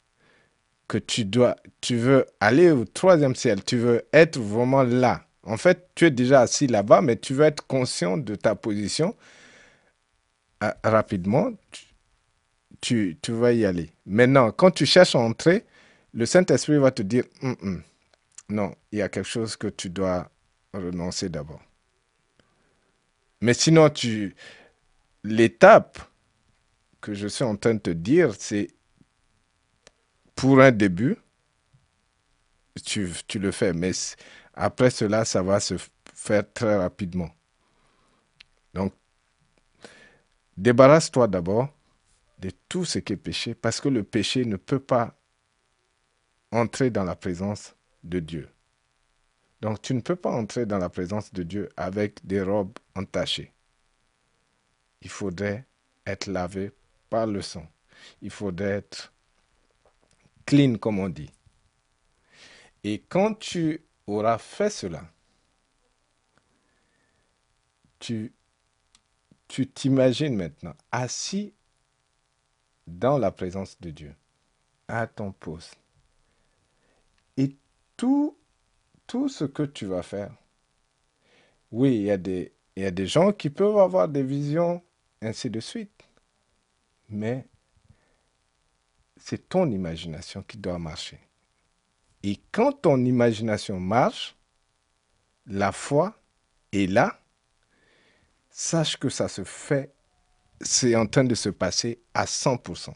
que 0.87 0.97
tu 0.97 1.25
dois, 1.25 1.55
tu 1.81 1.97
veux 1.97 2.25
aller 2.39 2.71
au 2.71 2.85
troisième 2.85 3.35
ciel, 3.35 3.63
tu 3.63 3.77
veux 3.77 4.03
être 4.13 4.39
vraiment 4.39 4.83
là. 4.83 5.25
En 5.43 5.57
fait, 5.57 5.89
tu 5.95 6.05
es 6.05 6.11
déjà 6.11 6.41
assis 6.41 6.67
là-bas, 6.67 7.01
mais 7.01 7.17
tu 7.17 7.33
veux 7.33 7.45
être 7.45 7.65
conscient 7.67 8.17
de 8.17 8.35
ta 8.35 8.55
position. 8.55 9.15
Euh, 10.63 10.71
rapidement, 10.83 11.51
tu, 12.81 13.17
tu 13.21 13.31
vas 13.31 13.53
y 13.53 13.65
aller. 13.65 13.91
Maintenant, 14.05 14.51
quand 14.51 14.71
tu 14.71 14.85
cherches 14.85 15.15
à 15.15 15.19
entrer, 15.19 15.65
le 16.13 16.25
Saint-Esprit 16.25 16.77
va 16.77 16.91
te 16.91 17.01
dire, 17.01 17.23
Hum, 17.41 17.55
hum, 17.61 17.83
non, 18.49 18.75
il 18.91 18.99
y 18.99 19.01
a 19.01 19.09
quelque 19.09 19.27
chose 19.27 19.55
que 19.55 19.67
tu 19.67 19.89
dois 19.89 20.29
renoncer 20.73 21.29
d'abord. 21.29 21.61
Mais 23.41 23.53
sinon, 23.53 23.89
tu, 23.89 24.35
l'étape 25.23 25.99
que 27.01 27.13
je 27.13 27.27
suis 27.27 27.43
en 27.43 27.55
train 27.55 27.75
de 27.75 27.79
te 27.79 27.89
dire, 27.89 28.33
c'est 28.37 28.69
pour 30.37 30.61
un 30.61 30.71
début, 30.71 31.17
tu, 32.85 33.11
le 33.39 33.51
fais, 33.51 33.73
mais 33.73 33.91
après 34.53 34.91
cela, 34.91 35.25
ça 35.25 35.41
va 35.41 35.59
se 35.59 35.73
faire 36.13 36.43
très 36.53 36.77
rapidement. 36.77 37.29
Donc, 38.75 38.93
débarrasse-toi 40.55 41.27
d'abord 41.27 41.73
de 42.37 42.51
tout 42.69 42.85
ce 42.85 42.99
qui 42.99 43.13
est 43.13 43.17
péché, 43.17 43.55
parce 43.55 43.81
que 43.81 43.89
le 43.89 44.03
péché 44.03 44.45
ne 44.45 44.57
peut 44.57 44.79
pas 44.79 45.19
entrer 46.51 46.91
dans 46.91 47.03
la 47.03 47.15
présence 47.15 47.75
de 48.03 48.19
Dieu. 48.19 48.47
Donc 49.59 49.81
tu 49.81 49.95
ne 49.95 50.01
peux 50.01 50.15
pas 50.15 50.29
entrer 50.29 50.67
dans 50.67 50.77
la 50.77 50.89
présence 50.89 51.33
de 51.33 51.41
Dieu 51.41 51.67
avec 51.75 52.23
des 52.25 52.43
robes 52.43 52.77
entachées. 52.95 53.51
Il 55.01 55.09
faudrait 55.09 55.65
être 56.05 56.27
lavé 56.27 56.71
par 57.09 57.25
le 57.25 57.41
sang. 57.41 57.67
Il 58.21 58.29
faudrait 58.29 58.77
être 58.77 59.11
clean, 60.47 60.77
comme 60.77 60.97
on 60.97 61.09
dit. 61.09 61.29
Et 62.83 63.03
quand 63.09 63.35
tu 63.35 63.85
auras 64.07 64.39
fait 64.39 64.71
cela, 64.71 65.03
tu 67.99 68.33
tu 69.47 69.67
t'imagines 69.67 70.35
maintenant 70.35 70.75
assis 70.91 71.53
dans 72.85 73.17
la 73.17 73.31
présence 73.31 73.79
de 73.79 73.91
Dieu, 73.91 74.15
à 74.87 75.07
ton 75.07 75.31
poste. 75.31 75.77
Et 77.37 77.55
tout, 77.95 78.37
tout 79.05 79.29
ce 79.29 79.45
que 79.45 79.63
tu 79.63 79.85
vas 79.85 80.03
faire, 80.03 80.33
oui, 81.71 81.97
il 81.97 82.05
y, 82.05 82.51
il 82.75 82.83
y 82.83 82.85
a 82.85 82.91
des 82.91 83.07
gens 83.07 83.31
qui 83.31 83.49
peuvent 83.49 83.77
avoir 83.77 84.07
des 84.07 84.23
visions, 84.23 84.81
ainsi 85.21 85.49
de 85.49 85.59
suite. 85.59 86.03
Mais 87.09 87.47
c'est 89.29 89.49
ton 89.49 89.69
imagination 89.69 90.41
qui 90.41 90.57
doit 90.57 90.79
marcher. 90.79 91.19
Et 92.23 92.39
quand 92.53 92.71
ton 92.71 93.03
imagination 93.03 93.77
marche, 93.77 94.37
la 95.45 95.73
foi 95.73 96.17
est 96.71 96.89
là, 96.89 97.19
sache 98.49 98.95
que 98.95 99.09
ça 99.09 99.27
se 99.27 99.43
fait, 99.43 99.93
c'est 100.61 100.95
en 100.95 101.07
train 101.07 101.25
de 101.25 101.35
se 101.35 101.49
passer 101.49 101.99
à 102.13 102.23
100%. 102.23 102.93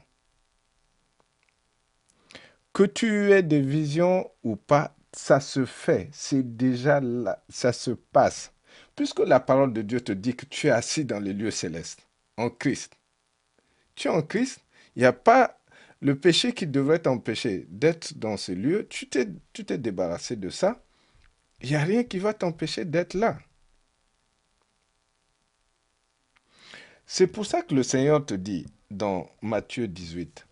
Que 2.71 2.83
tu 2.83 3.33
aies 3.33 3.43
des 3.43 3.59
visions 3.59 4.31
ou 4.45 4.55
pas, 4.55 4.95
ça 5.11 5.41
se 5.41 5.65
fait, 5.65 6.09
c'est 6.13 6.55
déjà 6.55 7.01
là, 7.01 7.43
ça 7.49 7.73
se 7.73 7.91
passe. 7.91 8.53
Puisque 8.95 9.19
la 9.19 9.41
parole 9.41 9.73
de 9.73 9.81
Dieu 9.81 9.99
te 9.99 10.13
dit 10.13 10.37
que 10.37 10.45
tu 10.45 10.67
es 10.67 10.71
assis 10.71 11.03
dans 11.03 11.19
les 11.19 11.33
lieux 11.33 11.51
célestes, 11.51 12.07
en 12.37 12.49
Christ. 12.49 12.95
Tu 13.95 14.07
es 14.07 14.11
en 14.11 14.21
Christ, 14.21 14.61
il 14.95 15.01
n'y 15.01 15.05
a 15.05 15.11
pas 15.11 15.60
le 16.01 16.19
péché 16.19 16.53
qui 16.53 16.65
devrait 16.67 16.99
t'empêcher 16.99 17.67
d'être 17.69 18.17
dans 18.17 18.35
ces 18.35 18.55
lieux, 18.55 18.87
tu 18.89 19.07
t'es, 19.07 19.27
débarrassé 19.77 20.35
de 20.35 20.49
ça. 20.49 20.83
Il 21.61 21.69
n'y 21.69 21.75
a 21.75 21.83
rien 21.83 22.03
qui 22.03 22.17
va 22.17 22.33
t'empêcher 22.33 22.85
d'être 22.85 23.13
là. 23.13 23.37
C'est 27.05 27.27
pour 27.27 27.45
ça 27.45 27.61
que 27.61 27.75
le 27.75 27.83
Seigneur 27.83 28.25
te 28.25 28.33
dit 28.33 28.65
dans 28.89 29.29
Matthieu 29.41 29.87
18, 29.87 30.47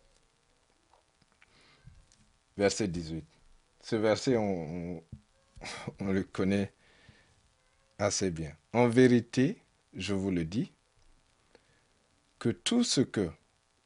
verset 2.57 2.87
18. 2.87 3.25
Ce 3.81 3.95
verset, 3.95 4.37
on, 4.37 5.01
le 5.99 6.23
connaît 6.23 6.73
assez 7.97 8.29
bien. 8.29 8.55
En 8.73 8.87
vérité, 8.87 9.63
je 9.93 10.13
vous 10.13 10.29
le 10.29 10.45
dis, 10.45 10.71
que 12.37 12.49
tout 12.49 12.83
ce 12.83 13.01
que 13.01 13.31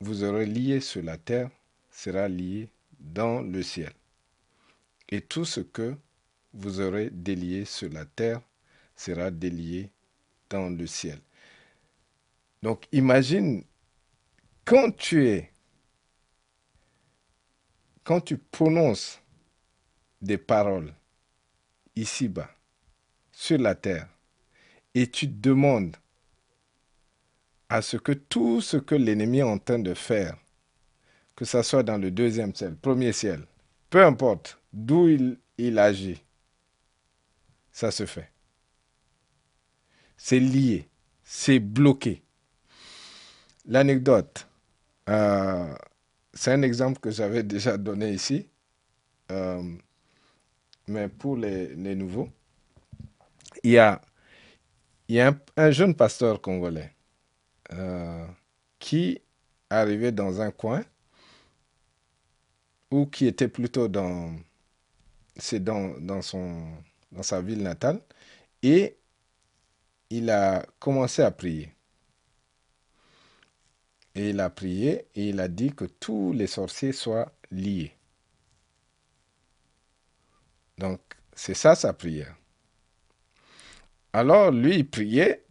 vous 0.03 0.23
aurez 0.25 0.45
lié 0.45 0.81
sur 0.81 1.01
la 1.01 1.17
terre 1.17 1.49
sera 1.89 2.27
lié 2.27 2.69
dans 2.99 3.41
le 3.41 3.63
ciel. 3.63 3.93
Et 5.07 5.21
tout 5.21 5.45
ce 5.45 5.61
que 5.61 5.95
vous 6.53 6.81
aurez 6.81 7.09
délié 7.09 7.63
sur 7.63 7.89
la 7.89 8.05
terre 8.05 8.41
sera 8.97 9.31
délié 9.31 9.89
dans 10.49 10.69
le 10.69 10.85
ciel. 10.87 11.19
Donc 12.61 12.85
imagine 12.91 13.63
quand 14.65 14.91
tu 14.95 15.25
es, 15.27 15.51
quand 18.03 18.19
tu 18.19 18.37
prononces 18.37 19.21
des 20.21 20.37
paroles 20.37 20.93
ici-bas, 21.95 22.49
sur 23.31 23.57
la 23.57 23.75
terre, 23.75 24.09
et 24.93 25.09
tu 25.09 25.27
demandes 25.27 25.95
à 27.73 27.81
ce 27.81 27.97
que 27.97 28.11
tout 28.11 28.61
ce 28.61 28.77
que 28.77 28.93
l'ennemi 28.93 29.39
est 29.39 29.41
en 29.41 29.57
train 29.57 29.79
de 29.79 29.95
faire, 29.95 30.37
que 31.35 31.43
ce 31.43 31.63
soit 31.63 31.81
dans 31.81 31.97
le 31.97 32.11
deuxième 32.11 32.53
ciel, 32.53 32.75
premier 32.75 33.13
ciel, 33.13 33.47
peu 33.89 34.05
importe 34.05 34.59
d'où 34.71 35.07
il, 35.57 35.79
agit, 35.79 36.21
ça 37.71 37.89
se 37.89 38.05
fait. 38.05 38.29
C'est 40.17 40.39
lié, 40.39 40.87
c'est 41.23 41.57
bloqué. 41.57 42.21
L'anecdote, 43.65 44.47
euh, 45.09 45.73
c'est 46.31 46.51
un 46.51 46.61
exemple 46.61 46.99
que 46.99 47.09
j'avais 47.09 47.41
déjà 47.41 47.75
donné 47.75 48.11
ici, 48.11 48.47
euh, 49.31 49.63
mais 50.87 51.09
pour 51.09 51.37
les, 51.37 51.75
nouveaux, 51.95 52.29
il 53.63 53.71
y 53.71 53.79
a 53.79 53.99
un, 55.57 55.71
jeune 55.71 55.95
pasteur 55.95 56.39
congolais 56.39 56.93
euh, 57.71 58.25
qui 58.79 59.21
arrivait 59.69 60.11
dans 60.11 60.41
un 60.41 60.51
coin 60.51 60.83
ou 62.91 63.05
qui 63.07 63.27
était 63.27 63.47
plutôt 63.47 63.87
dans, 63.87 64.35
c'est 65.37 65.63
dans, 65.63 65.99
dans, 65.99 66.21
son, 66.21 66.65
dans 67.11 67.23
sa 67.23 67.41
ville 67.41 67.63
natale 67.63 68.01
et 68.61 68.97
il 70.09 70.29
a 70.29 70.65
commencé 70.79 71.21
à 71.21 71.31
prier. 71.31 71.73
Et 74.15 74.29
il 74.29 74.39
a 74.39 74.49
prié 74.49 75.07
et 75.15 75.29
il 75.29 75.39
a 75.39 75.47
dit 75.47 75.71
que 75.73 75.85
tous 75.85 76.33
les 76.33 76.47
sorciers 76.47 76.91
soient 76.91 77.31
liés. 77.51 77.95
Donc, 80.77 80.99
c'est 81.35 81.53
ça 81.55 81.75
sa 81.75 81.93
prière. 81.93 82.35
Alors, 84.13 84.51
lui, 84.51 84.75
il 84.77 84.89
priait, 84.89 85.42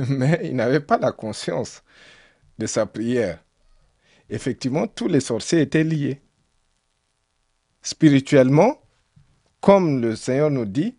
mais 0.08 0.40
il 0.44 0.56
n'avait 0.56 0.80
pas 0.80 0.98
la 0.98 1.12
conscience 1.12 1.82
de 2.58 2.66
sa 2.66 2.86
prière. 2.86 3.42
Effectivement, 4.28 4.86
tous 4.86 5.08
les 5.08 5.20
sorciers 5.20 5.60
étaient 5.60 5.84
liés. 5.84 6.20
Spirituellement, 7.82 8.80
comme 9.60 10.00
le 10.00 10.14
Seigneur 10.16 10.50
nous 10.50 10.66
dit, 10.66 10.96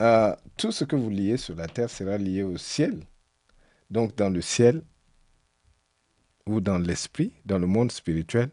euh, 0.00 0.34
tout 0.56 0.72
ce 0.72 0.84
que 0.84 0.96
vous 0.96 1.10
liez 1.10 1.36
sur 1.36 1.54
la 1.54 1.66
terre 1.66 1.90
sera 1.90 2.16
lié 2.16 2.42
au 2.42 2.56
ciel. 2.56 3.04
Donc 3.90 4.16
dans 4.16 4.30
le 4.30 4.40
ciel 4.40 4.82
ou 6.46 6.60
dans 6.60 6.78
l'esprit, 6.78 7.34
dans 7.44 7.58
le 7.58 7.66
monde 7.66 7.92
spirituel, 7.92 8.50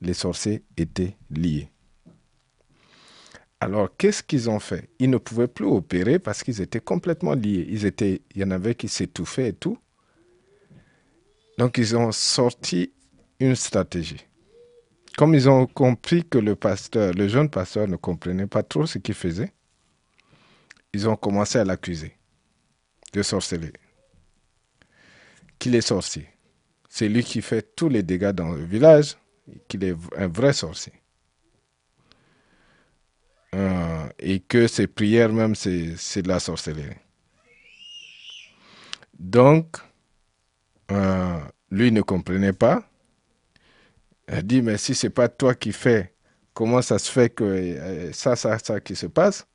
les 0.00 0.14
sorciers 0.14 0.64
étaient 0.76 1.16
liés. 1.30 1.70
Alors 3.60 3.96
qu'est-ce 3.96 4.22
qu'ils 4.22 4.50
ont 4.50 4.58
fait? 4.58 4.90
Ils 4.98 5.10
ne 5.10 5.16
pouvaient 5.16 5.48
plus 5.48 5.66
opérer 5.66 6.18
parce 6.18 6.42
qu'ils 6.42 6.60
étaient 6.60 6.80
complètement 6.80 7.34
liés. 7.34 7.66
Ils 7.68 7.86
étaient, 7.86 8.22
il 8.34 8.40
y 8.42 8.44
en 8.44 8.50
avait 8.50 8.74
qui 8.74 8.88
s'étouffaient 8.88 9.48
et 9.48 9.52
tout. 9.52 9.78
Donc 11.58 11.78
ils 11.78 11.96
ont 11.96 12.12
sorti 12.12 12.92
une 13.40 13.56
stratégie. 13.56 14.26
Comme 15.16 15.34
ils 15.34 15.48
ont 15.48 15.66
compris 15.66 16.24
que 16.24 16.36
le 16.36 16.54
pasteur, 16.54 17.14
le 17.14 17.26
jeune 17.28 17.48
pasteur 17.48 17.88
ne 17.88 17.96
comprenait 17.96 18.46
pas 18.46 18.62
trop 18.62 18.84
ce 18.84 18.98
qu'il 18.98 19.14
faisait, 19.14 19.52
ils 20.92 21.08
ont 21.08 21.16
commencé 21.16 21.58
à 21.58 21.64
l'accuser 21.64 22.14
de 23.14 23.22
sorcellerie 23.22 23.72
qu'il 25.58 25.74
est 25.74 25.80
sorcier. 25.80 26.28
C'est 26.88 27.08
lui 27.08 27.22
qui 27.24 27.42
fait 27.42 27.74
tous 27.74 27.88
les 27.88 28.02
dégâts 28.02 28.30
dans 28.32 28.52
le 28.52 28.64
village, 28.64 29.16
qu'il 29.68 29.84
est 29.84 29.94
un 30.16 30.28
vrai 30.28 30.52
sorcier. 30.52 30.92
Euh, 33.56 34.06
et 34.18 34.40
que 34.40 34.66
ses 34.66 34.86
prières 34.86 35.32
même, 35.32 35.54
c'est 35.54 36.22
de 36.22 36.28
la 36.28 36.40
sorcellerie. 36.40 36.96
Donc, 39.18 39.78
euh, 40.90 41.40
lui 41.70 41.90
ne 41.90 42.02
comprenait 42.02 42.52
pas. 42.52 42.86
Il 44.30 44.42
dit, 44.42 44.60
mais 44.60 44.76
si 44.76 44.94
c'est 44.94 45.10
pas 45.10 45.28
toi 45.28 45.54
qui 45.54 45.72
fais, 45.72 46.14
comment 46.52 46.82
ça 46.82 46.98
se 46.98 47.10
fait 47.10 47.30
que 47.30 47.44
euh, 47.44 48.12
ça, 48.12 48.36
ça, 48.36 48.58
ça 48.58 48.78
qui 48.80 48.94
se 48.94 49.06
passe? 49.06 49.46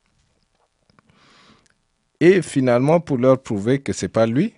Et 2.20 2.42
finalement, 2.42 3.00
pour 3.02 3.18
leur 3.18 3.40
prouver 3.42 3.82
que 3.82 3.94
c'est 3.94 4.08
pas 4.10 4.26
lui, 4.26 4.56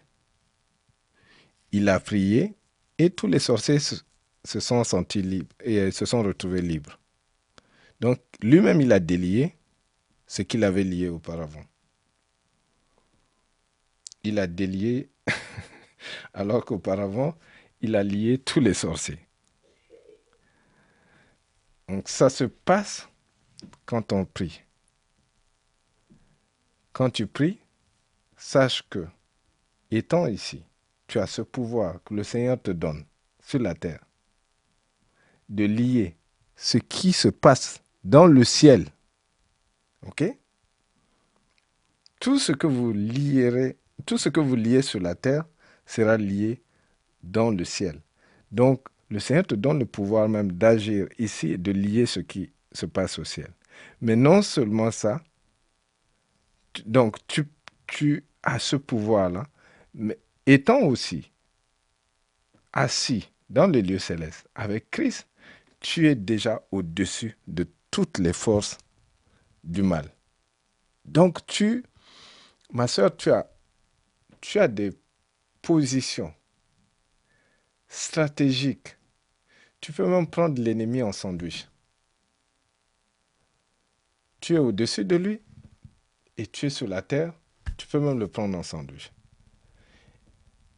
il 1.74 1.90
a 1.90 2.00
prié 2.00 2.54
et 2.98 3.10
tous 3.10 3.28
les 3.28 3.40
sorciers 3.40 3.80
se 3.80 4.60
sont 4.60 4.84
sentis 4.86 5.22
libres 5.22 5.56
et 5.64 5.92
se 5.92 6.06
sont 6.06 6.24
retrouvés 6.24 6.62
libres. 6.62 6.98
Donc 8.04 8.20
lui-même, 8.42 8.82
il 8.82 8.92
a 8.92 9.00
délié 9.00 9.56
ce 10.28 10.42
qu'il 10.42 10.66
avait 10.66 10.84
lié 10.84 11.08
auparavant. 11.08 11.64
Il 14.24 14.40
a 14.40 14.46
délié 14.46 15.10
alors 16.34 16.66
qu'auparavant, 16.66 17.34
il 17.80 17.96
a 17.96 18.04
lié 18.04 18.40
tous 18.40 18.60
les 18.60 18.74
sorciers. 18.74 19.26
Donc 21.88 22.10
ça 22.10 22.30
se 22.30 22.44
passe 22.44 23.08
quand 23.86 24.12
on 24.12 24.26
prie. 24.26 24.64
Quand 26.92 27.10
tu 27.10 27.26
pries, 27.26 27.62
sache 28.36 28.84
que, 28.90 29.08
étant 29.92 30.28
ici, 30.28 30.62
tu 31.08 31.20
as 31.20 31.28
ce 31.28 31.42
pouvoir 31.42 32.04
que 32.04 32.16
le 32.16 32.26
Seigneur 32.26 32.62
te 32.62 32.72
donne 32.72 33.06
sur 33.40 33.60
la 33.60 33.74
terre 33.76 34.04
de 35.48 35.64
lier 35.64 36.18
ce 36.58 36.78
qui 36.78 37.14
se 37.14 37.30
passe 37.30 37.83
dans 38.04 38.28
le 38.28 38.44
ciel. 38.44 38.86
OK? 40.06 40.24
Tout 42.20 42.40
ce 42.40 42.52
que 42.52 42.68
vous 42.68 42.94
lierez, 42.94 43.78
tout 44.06 44.18
ce 44.18 44.30
que 44.30 44.40
vous 44.40 44.56
liez 44.56 44.82
sur 44.82 45.00
la 45.00 45.16
terre 45.16 45.46
sera 45.86 46.18
lié 46.18 46.62
dans 47.22 47.52
le 47.52 47.64
ciel. 47.66 48.02
Donc, 48.52 48.88
le 49.10 49.20
Seigneur 49.20 49.46
te 49.46 49.56
donne 49.56 49.80
le 49.80 49.86
pouvoir 49.86 50.30
même 50.30 50.52
d'agir 50.52 51.08
ici 51.20 51.52
et 51.52 51.58
de 51.58 51.72
lier 51.72 52.06
ce 52.06 52.20
qui 52.20 52.52
se 52.72 52.86
passe 52.86 53.20
au 53.20 53.24
ciel. 53.24 53.52
Mais 54.02 54.16
non 54.16 54.42
seulement 54.42 54.92
ça, 54.92 55.22
donc 56.86 57.18
tu, 57.28 57.48
tu 57.88 58.24
as 58.42 58.60
ce 58.60 58.76
pouvoir-là, 58.76 59.48
mais 59.94 60.18
étant 60.46 60.82
aussi 60.82 61.32
assis 62.72 63.30
dans 63.50 63.68
les 63.68 63.82
lieux 63.82 64.00
célestes 64.00 64.48
avec 64.56 64.90
Christ, 64.90 65.28
tu 65.80 66.08
es 66.08 66.16
déjà 66.16 66.66
au-dessus 66.72 67.38
de 67.48 67.68
toutes 67.94 68.18
les 68.18 68.34
forces 68.34 68.80
du 69.64 69.84
mal. 69.84 70.12
Donc 71.06 71.46
tu, 71.46 71.86
ma 72.72 72.88
soeur, 72.88 73.16
tu 73.16 73.30
as, 73.30 73.48
tu 74.42 74.60
as 74.60 74.68
des 74.68 74.98
positions 75.62 76.34
stratégiques. 77.88 78.98
Tu 79.80 79.94
peux 79.94 80.08
même 80.08 80.26
prendre 80.26 80.60
l'ennemi 80.60 81.04
en 81.04 81.12
sandwich. 81.12 81.68
Tu 84.42 84.56
es 84.56 84.58
au-dessus 84.58 85.06
de 85.06 85.16
lui 85.16 85.40
et 86.38 86.48
tu 86.48 86.66
es 86.66 86.72
sur 86.72 86.88
la 86.88 87.04
terre. 87.04 87.32
Tu 87.78 87.86
peux 87.86 88.00
même 88.00 88.18
le 88.18 88.28
prendre 88.28 88.58
en 88.58 88.64
sandwich. 88.64 89.12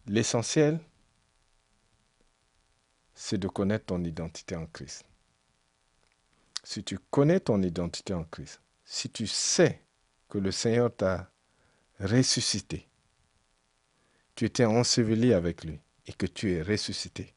L'essentiel, 0.06 0.82
c'est 3.14 3.38
de 3.38 3.48
connaître 3.48 3.86
ton 3.86 4.04
identité 4.04 4.58
en 4.58 4.66
Christ. 4.66 5.06
Si 6.66 6.84
tu 6.84 6.98
connais 7.12 7.40
ton 7.40 7.62
identité 7.62 8.16
en 8.16 8.24
Christ, 8.24 8.60
si 8.84 9.08
tu 9.08 9.28
sais 9.28 9.84
que 10.28 10.40
le 10.40 10.50
Seigneur 10.52 10.94
t'a 10.94 11.32
ressuscité, 12.00 12.88
tu 14.34 14.46
étais 14.46 14.66
enseveli 14.66 15.32
avec 15.32 15.64
lui 15.64 15.80
et 16.08 16.14
que 16.14 16.26
tu 16.26 16.54
es 16.54 16.64
ressuscité, 16.64 17.36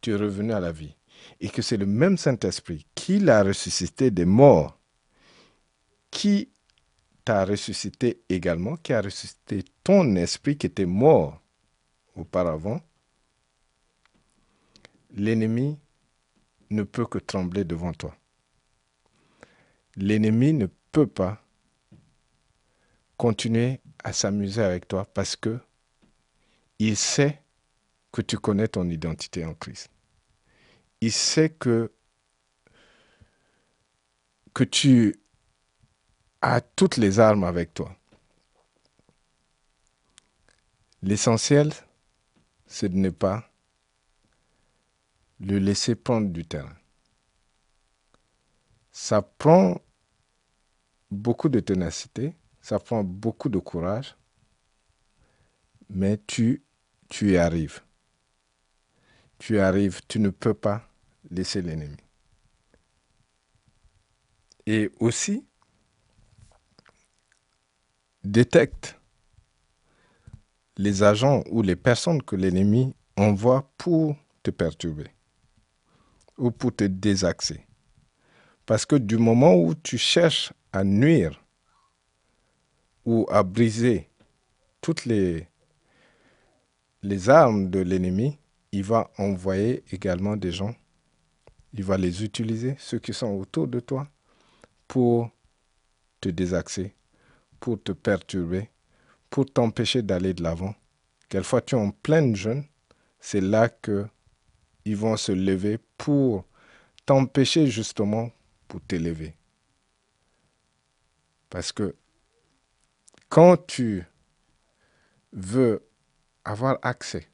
tu 0.00 0.10
es 0.10 0.16
revenu 0.16 0.52
à 0.52 0.58
la 0.58 0.72
vie, 0.72 0.96
et 1.40 1.50
que 1.50 1.62
c'est 1.62 1.76
le 1.76 1.86
même 1.86 2.18
Saint-Esprit 2.18 2.84
qui 2.96 3.20
l'a 3.20 3.44
ressuscité 3.44 4.10
des 4.10 4.24
morts, 4.24 4.76
qui 6.10 6.50
t'a 7.24 7.44
ressuscité 7.44 8.24
également, 8.28 8.76
qui 8.76 8.92
a 8.92 9.00
ressuscité 9.00 9.64
ton 9.84 10.16
esprit 10.16 10.58
qui 10.58 10.66
était 10.66 10.84
mort 10.84 11.40
auparavant, 12.16 12.80
l'ennemi 15.12 15.78
ne 16.70 16.82
peut 16.82 17.06
que 17.06 17.18
trembler 17.18 17.62
devant 17.62 17.92
toi. 17.92 18.16
L'ennemi 19.96 20.52
ne 20.52 20.66
peut 20.92 21.06
pas 21.06 21.44
continuer 23.16 23.80
à 24.02 24.12
s'amuser 24.12 24.62
avec 24.62 24.88
toi 24.88 25.04
parce 25.04 25.36
que 25.36 25.58
il 26.78 26.96
sait 26.96 27.40
que 28.12 28.22
tu 28.22 28.38
connais 28.38 28.68
ton 28.68 28.88
identité 28.88 29.44
en 29.44 29.54
Christ. 29.54 29.90
Il 31.00 31.12
sait 31.12 31.50
que, 31.50 31.92
que 34.52 34.64
tu 34.64 35.16
as 36.42 36.60
toutes 36.60 36.96
les 36.96 37.18
armes 37.20 37.44
avec 37.44 37.74
toi. 37.74 37.96
L'essentiel, 41.02 41.72
c'est 42.66 42.88
de 42.88 42.96
ne 42.96 43.10
pas 43.10 43.50
le 45.40 45.58
laisser 45.58 45.94
prendre 45.94 46.28
du 46.28 46.44
terrain. 46.44 46.76
Ça 48.90 49.22
prend 49.22 49.80
beaucoup 51.14 51.48
de 51.48 51.60
ténacité, 51.60 52.34
ça 52.60 52.78
prend 52.78 53.02
beaucoup 53.04 53.48
de 53.48 53.58
courage, 53.58 54.16
mais 55.88 56.18
tu, 56.26 56.62
tu 57.08 57.32
y 57.32 57.36
arrives. 57.36 57.80
Tu 59.38 59.56
y 59.56 59.58
arrives, 59.58 60.00
tu 60.08 60.18
ne 60.18 60.30
peux 60.30 60.54
pas 60.54 60.88
laisser 61.30 61.62
l'ennemi. 61.62 61.96
Et 64.66 64.90
aussi, 64.98 65.46
détecte 68.22 68.98
les 70.76 71.02
agents 71.02 71.44
ou 71.50 71.62
les 71.62 71.76
personnes 71.76 72.22
que 72.22 72.36
l'ennemi 72.36 72.94
envoie 73.16 73.70
pour 73.76 74.16
te 74.42 74.50
perturber 74.50 75.10
ou 76.38 76.50
pour 76.50 76.74
te 76.74 76.84
désaxer. 76.84 77.66
Parce 78.66 78.86
que 78.86 78.96
du 78.96 79.18
moment 79.18 79.54
où 79.54 79.74
tu 79.74 79.98
cherches 79.98 80.52
à 80.74 80.82
nuire 80.82 81.40
ou 83.04 83.26
à 83.30 83.44
briser 83.44 84.08
toutes 84.80 85.04
les, 85.04 85.46
armes 87.28 87.70
de 87.70 87.78
l'ennemi, 87.78 88.38
il 88.72 88.82
va 88.82 89.08
envoyer 89.16 89.84
également 89.92 90.36
des 90.36 90.50
gens. 90.50 90.74
Il 91.74 91.84
va 91.84 91.96
les 91.96 92.24
utiliser, 92.24 92.74
ceux 92.78 92.98
qui 92.98 93.14
sont 93.14 93.28
autour 93.28 93.68
de 93.68 93.78
toi, 93.78 94.08
pour 94.88 95.30
te 96.20 96.28
désaxer, 96.28 96.92
pour 97.60 97.80
te 97.80 97.92
perturber, 97.92 98.68
pour 99.30 99.46
t'empêcher 99.46 100.02
d'aller 100.02 100.34
de 100.34 100.42
l'avant. 100.42 100.74
Quelquefois, 101.28 101.60
tu 101.60 101.76
es 101.76 101.78
en 101.78 101.92
pleine 101.92 102.34
jeûne, 102.34 102.64
c'est 103.20 103.40
là 103.40 103.68
que 103.68 104.06
ils 104.84 104.96
vont 104.96 105.16
se 105.16 105.32
lever 105.32 105.78
pour 105.96 106.44
t'empêcher 107.06 107.68
justement 107.68 108.30
pour 108.66 108.80
t'élever. 108.80 109.34
Parce 111.50 111.72
que 111.72 111.94
quand 113.28 113.56
tu 113.66 114.04
veux 115.32 115.82
avoir 116.44 116.78
accès 116.82 117.26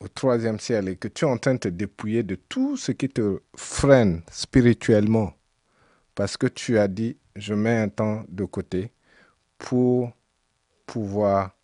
au 0.00 0.08
troisième 0.08 0.58
ciel 0.60 0.88
et 0.88 0.96
que 0.96 1.08
tu 1.08 1.24
es 1.24 1.28
en 1.28 1.38
train 1.38 1.54
de 1.54 1.60
te 1.60 1.68
dépouiller 1.68 2.22
de 2.22 2.34
tout 2.34 2.76
ce 2.76 2.92
qui 2.92 3.08
te 3.08 3.40
freine 3.56 4.22
spirituellement, 4.30 5.34
parce 6.14 6.36
que 6.36 6.46
tu 6.46 6.78
as 6.78 6.88
dit, 6.88 7.16
je 7.34 7.54
mets 7.54 7.76
un 7.76 7.88
temps 7.88 8.24
de 8.28 8.44
côté 8.44 8.92
pour 9.58 10.12
pouvoir 10.86 11.56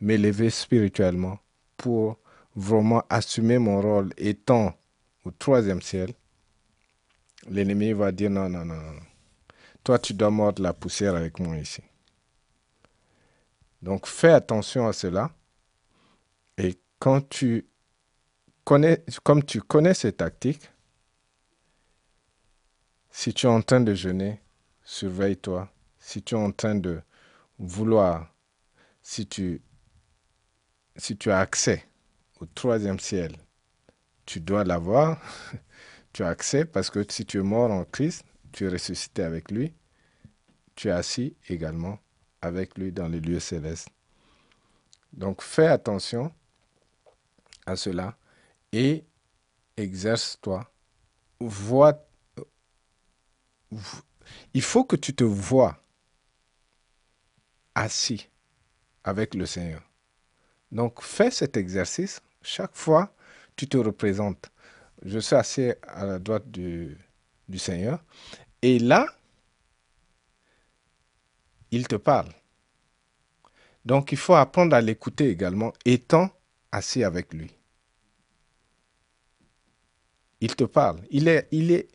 m'élever 0.00 0.50
spirituellement, 0.50 1.38
pour 1.76 2.18
vraiment 2.54 3.02
assumer 3.08 3.58
mon 3.58 3.80
rôle 3.80 4.10
étant 4.16 4.74
au 5.24 5.30
troisième 5.30 5.82
ciel, 5.82 6.12
l'ennemi 7.48 7.92
va 7.92 8.12
dire 8.12 8.30
non, 8.30 8.48
non, 8.48 8.64
non, 8.64 8.76
non. 8.76 9.05
Toi, 9.86 10.00
tu 10.00 10.14
dois 10.14 10.32
mordre 10.32 10.64
la 10.64 10.72
poussière 10.72 11.14
avec 11.14 11.38
moi 11.38 11.56
ici. 11.58 11.80
Donc, 13.80 14.08
fais 14.08 14.32
attention 14.32 14.88
à 14.88 14.92
cela. 14.92 15.30
Et 16.58 16.76
quand 16.98 17.28
tu 17.28 17.68
connais, 18.64 19.04
comme 19.22 19.44
tu 19.44 19.62
connais 19.62 19.94
ces 19.94 20.12
tactiques, 20.12 20.68
si 23.12 23.32
tu 23.32 23.46
es 23.46 23.48
en 23.48 23.62
train 23.62 23.78
de 23.78 23.94
jeûner, 23.94 24.40
surveille-toi. 24.82 25.72
Si 26.00 26.20
tu 26.20 26.34
es 26.34 26.38
en 26.38 26.50
train 26.50 26.74
de 26.74 27.00
vouloir, 27.60 28.34
si 29.04 29.28
tu, 29.28 29.62
si 30.96 31.16
tu 31.16 31.30
as 31.30 31.38
accès 31.38 31.86
au 32.40 32.46
troisième 32.46 32.98
ciel, 32.98 33.36
tu 34.24 34.40
dois 34.40 34.64
l'avoir. 34.64 35.22
tu 36.12 36.24
as 36.24 36.28
accès 36.28 36.64
parce 36.64 36.90
que 36.90 37.06
si 37.08 37.24
tu 37.24 37.38
es 37.38 37.42
mort 37.44 37.70
en 37.70 37.84
Christ, 37.84 38.24
tu 38.56 38.64
es 38.64 38.68
ressuscité 38.70 39.22
avec 39.22 39.50
lui. 39.50 39.74
Tu 40.76 40.88
es 40.88 40.90
assis 40.90 41.36
également 41.50 41.98
avec 42.40 42.78
lui 42.78 42.90
dans 42.90 43.06
les 43.06 43.20
lieux 43.20 43.38
célestes. 43.38 43.90
Donc 45.12 45.42
fais 45.42 45.66
attention 45.66 46.32
à 47.66 47.76
cela 47.76 48.16
et 48.72 49.04
exerce-toi. 49.76 50.72
Vois. 51.38 52.02
Il 54.54 54.62
faut 54.62 54.84
que 54.84 54.96
tu 54.96 55.14
te 55.14 55.24
vois 55.24 55.78
assis 57.74 58.30
avec 59.04 59.34
le 59.34 59.44
Seigneur 59.44 59.82
Donc 60.72 61.02
fais 61.02 61.30
cet 61.30 61.58
exercice. 61.58 62.22
Chaque 62.40 62.74
fois, 62.74 63.14
tu 63.54 63.68
te 63.68 63.76
représentes. 63.76 64.50
Je 65.04 65.18
suis 65.18 65.36
assis 65.36 65.72
à 65.82 66.06
la 66.06 66.18
droite 66.18 66.50
du, 66.50 66.96
du 67.48 67.58
Seigneur. 67.58 68.02
Et 68.62 68.78
là, 68.78 69.06
il 71.70 71.86
te 71.86 71.96
parle. 71.96 72.32
Donc 73.84 74.12
il 74.12 74.18
faut 74.18 74.34
apprendre 74.34 74.74
à 74.74 74.80
l'écouter 74.80 75.28
également, 75.30 75.72
étant 75.84 76.30
assis 76.72 77.04
avec 77.04 77.32
lui. 77.32 77.52
Il 80.40 80.54
te 80.54 80.64
parle. 80.64 81.00
Il 81.10 81.28
est, 81.28 81.48
il 81.50 81.70
est. 81.70 81.88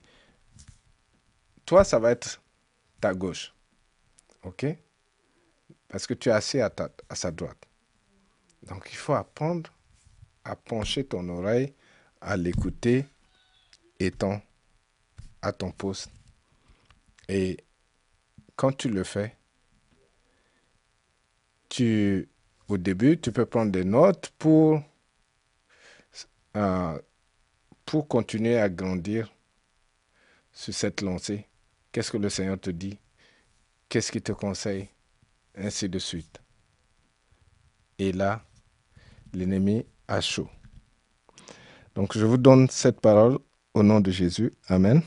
Toi, 1.65 1.83
ça 1.83 1.99
va 1.99 2.11
être 2.11 2.41
ta 2.99 3.13
gauche. 3.13 3.53
OK? 4.43 4.65
Parce 5.87 6.07
que 6.07 6.13
tu 6.13 6.29
es 6.29 6.31
assis 6.31 6.59
à, 6.59 6.71
à 7.09 7.15
sa 7.15 7.31
droite. 7.31 7.67
Donc 8.63 8.87
il 8.91 8.95
faut 8.95 9.13
apprendre 9.13 9.71
à 10.43 10.55
pencher 10.55 11.03
ton 11.03 11.27
oreille, 11.29 11.73
à 12.21 12.37
l'écouter, 12.37 13.05
étant 13.99 14.41
à 15.41 15.51
ton 15.51 15.71
poste. 15.71 16.09
Et 17.33 17.55
quand 18.57 18.73
tu 18.73 18.89
le 18.89 19.05
fais, 19.05 19.37
tu, 21.69 22.27
au 22.67 22.77
début, 22.77 23.21
tu 23.21 23.31
peux 23.31 23.45
prendre 23.45 23.71
des 23.71 23.85
notes 23.85 24.33
pour, 24.37 24.83
euh, 26.57 26.99
pour 27.85 28.09
continuer 28.09 28.59
à 28.59 28.67
grandir 28.67 29.33
sur 30.51 30.73
cette 30.73 30.99
lancée. 30.99 31.47
Qu'est-ce 31.93 32.11
que 32.11 32.17
le 32.17 32.27
Seigneur 32.27 32.59
te 32.59 32.69
dit? 32.69 32.99
Qu'est-ce 33.87 34.11
qu'il 34.11 34.23
te 34.23 34.33
conseille? 34.33 34.89
Ainsi 35.55 35.87
de 35.87 35.99
suite. 35.99 36.41
Et 37.97 38.11
là, 38.11 38.43
l'ennemi 39.31 39.85
a 40.09 40.19
chaud. 40.19 40.49
Donc 41.95 42.17
je 42.17 42.25
vous 42.25 42.37
donne 42.37 42.69
cette 42.69 42.99
parole 42.99 43.39
au 43.73 43.83
nom 43.83 44.01
de 44.01 44.11
Jésus. 44.11 44.51
Amen. 44.67 45.01